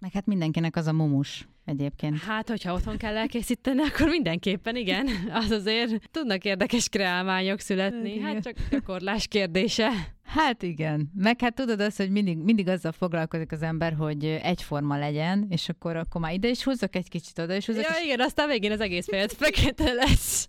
Meg 0.00 0.12
hát 0.12 0.26
mindenkinek 0.26 0.76
az 0.76 0.86
a 0.86 0.92
mumus 0.92 1.48
egyébként. 1.64 2.18
Hát, 2.18 2.48
hogyha 2.48 2.72
otthon 2.72 2.96
kell 2.96 3.16
elkészíteni, 3.16 3.82
akkor 3.82 4.08
mindenképpen 4.08 4.76
igen. 4.76 5.08
Az 5.42 5.50
azért 5.50 6.10
tudnak 6.10 6.44
érdekes 6.44 6.88
kreálmányok 6.88 7.60
születni. 7.60 8.20
Hát 8.20 8.42
csak 8.42 8.56
gyakorlás 8.70 9.26
kérdése. 9.26 9.90
Hát 10.28 10.62
igen. 10.62 11.10
Meg 11.14 11.40
hát 11.40 11.54
tudod 11.54 11.80
azt, 11.80 11.96
hogy 11.96 12.10
mindig, 12.10 12.38
mindig 12.38 12.68
azzal 12.68 12.92
foglalkozik 12.92 13.52
az 13.52 13.62
ember, 13.62 13.94
hogy 13.94 14.24
egyforma 14.24 14.98
legyen, 14.98 15.46
és 15.48 15.68
akkor, 15.68 15.96
akkor 15.96 16.20
már 16.20 16.32
ide 16.32 16.48
is 16.48 16.62
húzzak 16.62 16.96
egy 16.96 17.08
kicsit, 17.08 17.38
oda 17.38 17.54
is 17.54 17.66
húzzak. 17.66 17.82
Ja, 17.82 17.90
és... 17.98 18.04
igen, 18.04 18.20
aztán 18.20 18.48
végén 18.48 18.72
az 18.72 18.80
egész 18.80 19.06
fejed 19.06 19.32
fekete 19.32 19.92
lesz. 19.92 20.48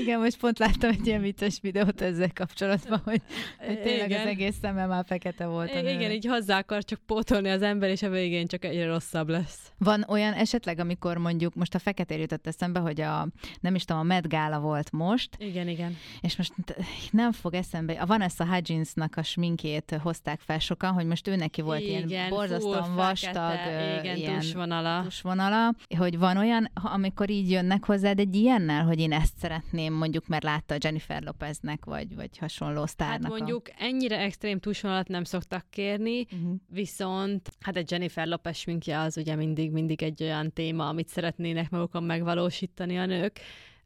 igen, 0.00 0.20
most 0.20 0.38
pont 0.38 0.58
láttam 0.58 0.90
egy 0.90 1.06
ilyen 1.06 1.20
vicces 1.20 1.58
videót 1.60 2.00
ezzel 2.00 2.32
kapcsolatban, 2.34 3.00
hogy, 3.04 3.22
hogy 3.58 3.80
tényleg 3.80 4.10
igen. 4.10 4.20
az 4.20 4.26
egész 4.26 4.56
szeme 4.62 4.86
már 4.86 5.04
fekete 5.06 5.46
volt. 5.46 5.70
Igen, 5.70 5.88
igen, 5.88 6.10
így 6.10 6.26
hozzá 6.26 6.58
akar 6.58 6.84
csak 6.84 7.00
pótolni 7.06 7.48
az 7.48 7.62
ember, 7.62 7.90
és 7.90 8.02
a 8.02 8.08
végén 8.08 8.46
csak 8.46 8.64
egyre 8.64 8.86
rosszabb 8.86 9.28
lesz. 9.28 9.72
Van 9.78 10.04
olyan 10.08 10.32
esetleg, 10.32 10.78
amikor 10.78 11.16
mondjuk, 11.16 11.54
most 11.54 11.74
a 11.74 11.78
fekete 11.78 12.16
jutott 12.16 12.46
eszembe, 12.46 12.80
hogy 12.80 13.00
a, 13.00 13.28
nem 13.60 13.74
is 13.74 13.84
tudom, 13.84 14.02
a 14.02 14.04
Met 14.04 14.28
Gala 14.28 14.60
volt 14.60 14.92
most. 14.92 15.36
Igen, 15.38 15.68
igen. 15.68 15.96
És 16.20 16.36
most 16.36 16.52
nem 17.10 17.32
fog 17.32 17.54
eszembe, 17.54 17.92
a 17.92 18.06
Vanessa 18.06 18.46
Hudgens-nak 18.46 19.18
a 19.20 19.22
sminkét 19.22 19.98
hozták 20.02 20.40
fel 20.40 20.58
sokan, 20.58 20.92
hogy 20.92 21.06
most 21.06 21.28
ő 21.28 21.36
neki 21.36 21.60
volt 21.60 21.80
igen, 21.80 22.08
ilyen 22.08 22.28
borzasztóan 22.28 22.94
vastag 22.94 23.58
igen, 24.00 24.16
ilyen 24.16 24.38
tusvonala. 24.38 25.02
tusvonala, 25.02 25.74
hogy 25.98 26.18
van 26.18 26.36
olyan, 26.36 26.70
amikor 26.74 27.30
így 27.30 27.50
jönnek 27.50 27.84
hozzád 27.84 28.18
egy 28.18 28.34
ilyennel, 28.34 28.84
hogy 28.84 29.00
én 29.00 29.12
ezt 29.12 29.36
szeretném, 29.38 29.92
mondjuk, 29.94 30.26
mert 30.26 30.42
látta 30.42 30.74
Jennifer 30.78 31.22
Lopeznek, 31.22 31.84
vagy, 31.84 32.14
vagy 32.14 32.38
hasonló 32.38 32.86
sztárnak. 32.86 33.30
Hát 33.30 33.38
mondjuk 33.38 33.68
a... 33.68 33.74
ennyire 33.78 34.18
extrém 34.18 34.58
tusvonalat 34.58 35.08
nem 35.08 35.24
szoktak 35.24 35.66
kérni, 35.70 36.20
uh-huh. 36.20 36.54
viszont 36.68 37.50
hát 37.60 37.76
egy 37.76 37.90
Jennifer 37.90 38.26
Lopez 38.26 38.56
sminkje 38.56 38.98
az 38.98 39.16
ugye 39.16 39.34
mindig, 39.34 39.70
mindig 39.70 40.02
egy 40.02 40.22
olyan 40.22 40.52
téma, 40.52 40.88
amit 40.88 41.08
szeretnének 41.08 41.70
magukon 41.70 42.02
megvalósítani 42.02 42.98
a 42.98 43.06
nők. 43.06 43.40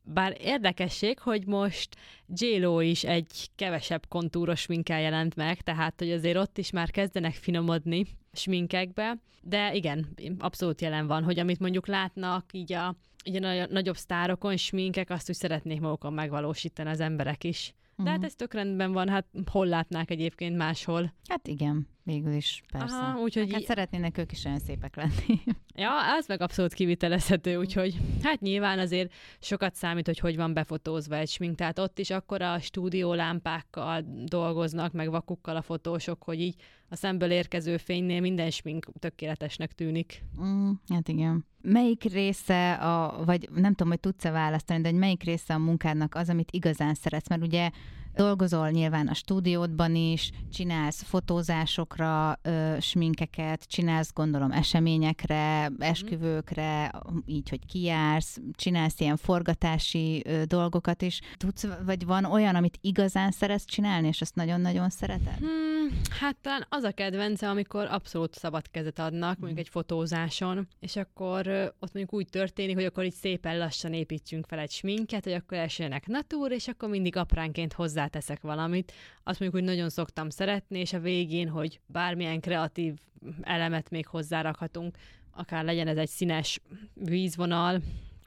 Bár 0.06 0.36
érdekesség, 0.40 1.18
hogy 1.18 1.46
most 1.46 1.96
j 2.34 2.46
is 2.80 3.04
egy 3.04 3.50
kevesebb 3.56 4.06
kontúros 4.08 4.60
sminkkel 4.60 5.00
jelent 5.00 5.36
meg, 5.36 5.60
tehát 5.60 5.94
hogy 5.98 6.10
azért 6.10 6.36
ott 6.36 6.58
is 6.58 6.70
már 6.70 6.90
kezdenek 6.90 7.34
finomodni 7.34 8.06
sminkekbe, 8.32 9.18
de 9.42 9.74
igen, 9.74 10.08
abszolút 10.38 10.80
jelen 10.80 11.06
van, 11.06 11.24
hogy 11.24 11.38
amit 11.38 11.58
mondjuk 11.58 11.86
látnak 11.86 12.44
így 12.52 12.72
a, 12.72 12.96
így 13.24 13.44
a 13.44 13.66
nagyobb 13.66 13.96
sztárokon 13.96 14.56
sminkek, 14.56 15.10
azt 15.10 15.28
úgy 15.28 15.36
szeretnék 15.36 15.80
magukon 15.80 16.12
megvalósítani 16.12 16.90
az 16.90 17.00
emberek 17.00 17.44
is. 17.44 17.74
De 17.96 18.02
uh-huh. 18.02 18.08
hát 18.08 18.16
mhm. 18.16 18.26
ez 18.26 18.34
tök 18.34 18.54
rendben 18.54 18.92
van, 18.92 19.08
hát 19.08 19.26
hol 19.50 19.66
látnák 19.66 20.10
egyébként 20.10 20.56
máshol? 20.56 21.14
Hát 21.28 21.48
igen, 21.48 21.88
végül 22.02 22.32
is, 22.32 22.62
persze. 22.72 22.96
Aha, 22.96 23.20
úgyhogy 23.20 23.52
hát 23.52 23.62
szeretnének 23.62 24.18
ők 24.18 24.32
is 24.32 24.44
olyan 24.44 24.58
szépek 24.58 24.96
lenni. 24.96 25.40
Ja, 25.76 26.16
az 26.16 26.26
meg 26.26 26.40
abszolút 26.40 26.72
kivitelezhető, 26.72 27.56
úgyhogy 27.56 28.00
hát 28.22 28.40
nyilván 28.40 28.78
azért 28.78 29.12
sokat 29.40 29.74
számít, 29.74 30.06
hogy 30.06 30.18
hogy 30.18 30.36
van 30.36 30.52
befotózva 30.52 31.16
egy 31.16 31.28
smink, 31.28 31.56
tehát 31.56 31.78
ott 31.78 31.98
is 31.98 32.10
akkor 32.10 32.42
a 32.42 32.60
stúdiólámpákkal 32.60 34.04
dolgoznak, 34.24 34.92
meg 34.92 35.10
vakukkal 35.10 35.56
a 35.56 35.62
fotósok, 35.62 36.22
hogy 36.22 36.40
így 36.40 36.54
a 36.88 36.96
szemből 36.96 37.30
érkező 37.30 37.76
fénynél 37.76 38.20
minden 38.20 38.50
smink 38.50 38.86
tökéletesnek 38.98 39.72
tűnik. 39.72 40.24
Mm, 40.40 40.70
hát 40.88 41.08
igen. 41.08 41.46
Melyik 41.66 42.02
része, 42.02 42.72
a, 42.72 43.24
vagy 43.24 43.48
nem 43.54 43.74
tudom, 43.74 43.88
hogy 43.88 44.00
tudsz-e 44.00 44.30
választani, 44.30 44.80
de 44.80 44.88
hogy 44.88 44.98
melyik 44.98 45.22
része 45.22 45.54
a 45.54 45.58
munkádnak 45.58 46.14
az, 46.14 46.28
amit 46.28 46.48
igazán 46.50 46.94
szeretsz? 46.94 47.28
Mert 47.28 47.42
ugye 47.42 47.70
Dolgozol 48.14 48.70
nyilván 48.70 49.06
a 49.06 49.14
stúdiódban 49.14 49.94
is, 49.94 50.30
csinálsz 50.52 51.02
fotózásokra 51.02 52.38
ö, 52.42 52.76
sminkeket, 52.80 53.62
csinálsz 53.62 54.12
gondolom 54.12 54.50
eseményekre, 54.50 55.68
mhm. 55.68 55.82
esküvőkre, 55.82 56.90
így, 57.26 57.48
hogy 57.48 57.66
kijársz, 57.66 58.38
csinálsz 58.52 59.00
ilyen 59.00 59.16
forgatási 59.16 60.22
ö, 60.26 60.42
dolgokat 60.44 61.02
is. 61.02 61.20
Tudsz, 61.36 61.66
vagy 61.84 62.04
van 62.04 62.24
olyan, 62.24 62.54
amit 62.54 62.78
igazán 62.80 63.30
szeretsz 63.30 63.64
csinálni, 63.64 64.06
és 64.06 64.20
azt 64.20 64.34
nagyon-nagyon 64.34 64.90
szereted? 64.90 65.38
Hmm, 65.38 66.00
hát 66.20 66.36
talán 66.36 66.66
az 66.68 66.82
a 66.82 66.92
kedvence, 66.92 67.48
amikor 67.48 67.86
abszolút 67.90 68.34
szabad 68.34 68.70
kezet 68.70 68.98
adnak, 68.98 69.38
mondjuk 69.38 69.50
hmm. 69.50 69.58
egy 69.58 69.68
fotózáson, 69.68 70.68
és 70.80 70.96
akkor 70.96 71.46
ott 71.54 71.92
mondjuk 71.92 72.12
úgy 72.12 72.28
történik, 72.28 72.74
hogy 72.74 72.84
akkor 72.84 73.04
így 73.04 73.12
szépen 73.12 73.58
lassan 73.58 73.92
építsünk 73.92 74.46
fel 74.46 74.58
egy 74.58 74.70
sminket, 74.70 75.24
hogy 75.24 75.32
akkor 75.32 75.58
elsőnek 75.58 76.06
natúr, 76.06 76.52
és 76.52 76.68
akkor 76.68 76.88
mindig 76.88 77.16
apránként 77.16 77.72
hozzá 77.72 78.04
hozzáteszek 78.04 78.40
valamit. 78.40 78.92
Azt 79.22 79.40
mondjuk, 79.40 79.62
hogy 79.62 79.74
nagyon 79.74 79.90
szoktam 79.90 80.30
szeretni, 80.30 80.78
és 80.78 80.92
a 80.92 81.00
végén, 81.00 81.48
hogy 81.48 81.80
bármilyen 81.86 82.40
kreatív 82.40 82.94
elemet 83.42 83.90
még 83.90 84.06
hozzárakhatunk, 84.06 84.96
akár 85.30 85.64
legyen 85.64 85.88
ez 85.88 85.96
egy 85.96 86.08
színes 86.08 86.60
vízvonal, 86.94 87.80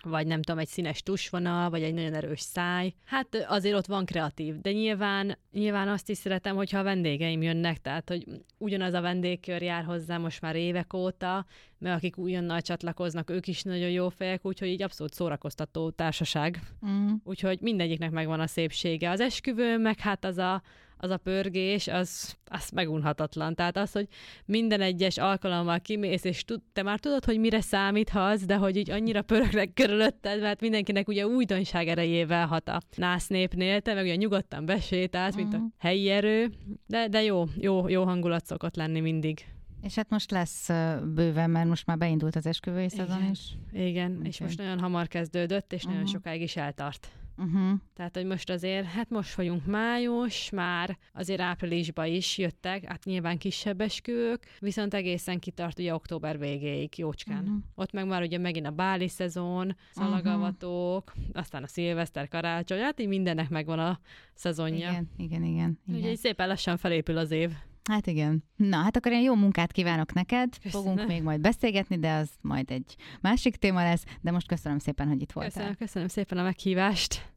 vagy 0.07 0.27
nem 0.27 0.41
tudom, 0.41 0.59
egy 0.59 0.67
színes 0.67 1.01
tusvonal, 1.01 1.69
vagy 1.69 1.83
egy 1.83 1.93
nagyon 1.93 2.13
erős 2.13 2.39
száj. 2.39 2.93
Hát 3.05 3.45
azért 3.47 3.75
ott 3.75 3.85
van 3.85 4.05
kreatív, 4.05 4.61
de 4.61 4.71
nyilván, 4.71 5.37
nyilván 5.51 5.87
azt 5.87 6.09
is 6.09 6.17
szeretem, 6.17 6.55
hogyha 6.55 6.79
a 6.79 6.83
vendégeim 6.83 7.41
jönnek, 7.41 7.77
tehát 7.77 8.09
hogy 8.09 8.25
ugyanaz 8.57 8.93
a 8.93 9.01
vendégkör 9.01 9.61
jár 9.61 9.83
hozzá 9.83 10.17
most 10.17 10.41
már 10.41 10.55
évek 10.55 10.93
óta, 10.93 11.45
mert 11.77 11.95
akik 11.95 12.17
újonnal 12.17 12.61
csatlakoznak, 12.61 13.29
ők 13.29 13.47
is 13.47 13.63
nagyon 13.63 13.89
jó 13.89 14.09
fejek, 14.09 14.45
úgyhogy 14.45 14.67
így 14.67 14.81
abszolút 14.81 15.13
szórakoztató 15.13 15.89
társaság. 15.89 16.59
Mm. 16.87 17.13
Úgyhogy 17.23 17.61
mindegyiknek 17.61 18.11
megvan 18.11 18.39
a 18.39 18.47
szépsége. 18.47 19.09
Az 19.09 19.19
esküvő, 19.19 19.77
meg 19.77 19.99
hát 19.99 20.25
az 20.25 20.37
a 20.37 20.61
az 20.97 21.09
a 21.09 21.17
pörgés, 21.17 21.87
az, 21.87 22.37
az 22.45 22.69
megunhatatlan. 22.69 23.55
Tehát 23.55 23.77
az, 23.77 23.91
hogy 23.91 24.07
minden 24.45 24.81
egyes 24.81 25.17
alkalommal 25.17 25.79
kimész, 25.79 26.23
és 26.23 26.43
tud, 26.43 26.61
te 26.73 26.83
már 26.83 26.99
tudod, 26.99 27.25
hogy 27.25 27.39
mire 27.39 27.61
számíthatsz, 27.61 28.45
de 28.45 28.55
hogy 28.55 28.75
így 28.75 28.91
annyira 28.91 29.21
pörögnek 29.21 29.73
körülötted, 29.73 30.41
mert 30.41 30.61
mindenkinek 30.61 31.07
ugye 31.07 31.27
újdonság 31.27 31.87
erejével 31.87 32.47
hat 32.47 32.69
a 32.69 32.81
násznépnél, 32.95 33.81
te 33.81 33.93
meg 33.93 34.03
ugye 34.03 34.15
nyugodtan 34.15 34.65
besétálsz, 34.65 35.35
mint 35.35 35.53
a 35.53 35.57
mhm. 35.57 35.65
helyi 35.77 36.09
erő, 36.09 36.51
de, 36.85 37.07
de 37.07 37.23
jó, 37.23 37.45
jó, 37.55 37.87
jó 37.89 38.03
hangulat 38.03 38.45
szokott 38.45 38.75
lenni 38.75 38.99
mindig. 38.99 39.45
És 39.81 39.95
hát 39.95 40.09
most 40.09 40.31
lesz 40.31 40.69
bőven, 41.13 41.49
mert 41.49 41.67
most 41.67 41.85
már 41.85 41.97
beindult 41.97 42.35
az 42.35 42.45
esküvői 42.45 42.89
szezon 42.89 43.29
is. 43.31 43.39
Igen, 43.71 44.11
okay. 44.15 44.27
és 44.27 44.39
most 44.39 44.57
nagyon 44.57 44.79
hamar 44.79 45.07
kezdődött, 45.07 45.73
és 45.73 45.79
uh-huh. 45.79 45.93
nagyon 45.93 46.11
sokáig 46.11 46.41
is 46.41 46.55
eltart. 46.55 47.11
Uh-huh. 47.37 47.79
Tehát, 47.93 48.15
hogy 48.15 48.25
most 48.25 48.49
azért, 48.49 48.85
hát 48.85 49.09
most 49.09 49.35
vagyunk 49.35 49.65
május, 49.65 50.49
már 50.49 50.97
azért 51.13 51.41
áprilisba 51.41 52.05
is 52.05 52.37
jöttek, 52.37 52.85
hát 52.85 53.03
nyilván 53.03 53.37
kisebb 53.37 53.81
esküvők, 53.81 54.45
viszont 54.59 54.93
egészen 54.93 55.39
kitart 55.39 55.79
ugye 55.79 55.93
október 55.93 56.39
végéig, 56.39 56.97
jócskán. 56.97 57.43
Uh-huh. 57.43 57.57
Ott 57.75 57.91
meg 57.91 58.07
már 58.07 58.21
ugye 58.21 58.37
megint 58.37 58.65
a 58.65 58.71
báli 58.71 59.07
szezon, 59.07 59.75
szalagavatók, 59.91 61.11
uh-huh. 61.15 61.25
aztán 61.33 61.63
a 61.63 61.67
szilveszter, 61.67 62.27
karácsony, 62.27 62.79
hát 62.79 62.99
így 62.99 63.07
mindennek 63.07 63.49
megvan 63.49 63.79
a 63.79 63.99
szezonja. 64.33 64.89
Igen, 64.89 65.09
igen, 65.17 65.43
igen. 65.43 65.79
igen. 65.87 65.99
Ugye 65.99 66.15
szépen 66.15 66.47
lassan 66.47 66.77
felépül 66.77 67.17
az 67.17 67.31
év. 67.31 67.51
Hát 67.87 68.07
igen. 68.07 68.43
Na, 68.55 68.77
hát 68.77 68.97
akkor 68.97 69.11
én 69.11 69.21
jó 69.21 69.35
munkát 69.35 69.71
kívánok 69.71 70.13
neked. 70.13 70.49
Köszönöm. 70.61 70.85
Fogunk 70.85 71.07
még 71.07 71.23
majd 71.23 71.41
beszélgetni, 71.41 71.99
de 71.99 72.13
az 72.13 72.29
majd 72.41 72.71
egy 72.71 72.95
másik 73.21 73.55
téma 73.55 73.83
lesz, 73.83 74.03
de 74.21 74.31
most 74.31 74.47
köszönöm 74.47 74.79
szépen, 74.79 75.07
hogy 75.07 75.21
itt 75.21 75.31
voltál. 75.31 75.51
Köszönöm, 75.51 75.75
köszönöm 75.75 76.07
szépen 76.07 76.37
a 76.37 76.43
meghívást. 76.43 77.29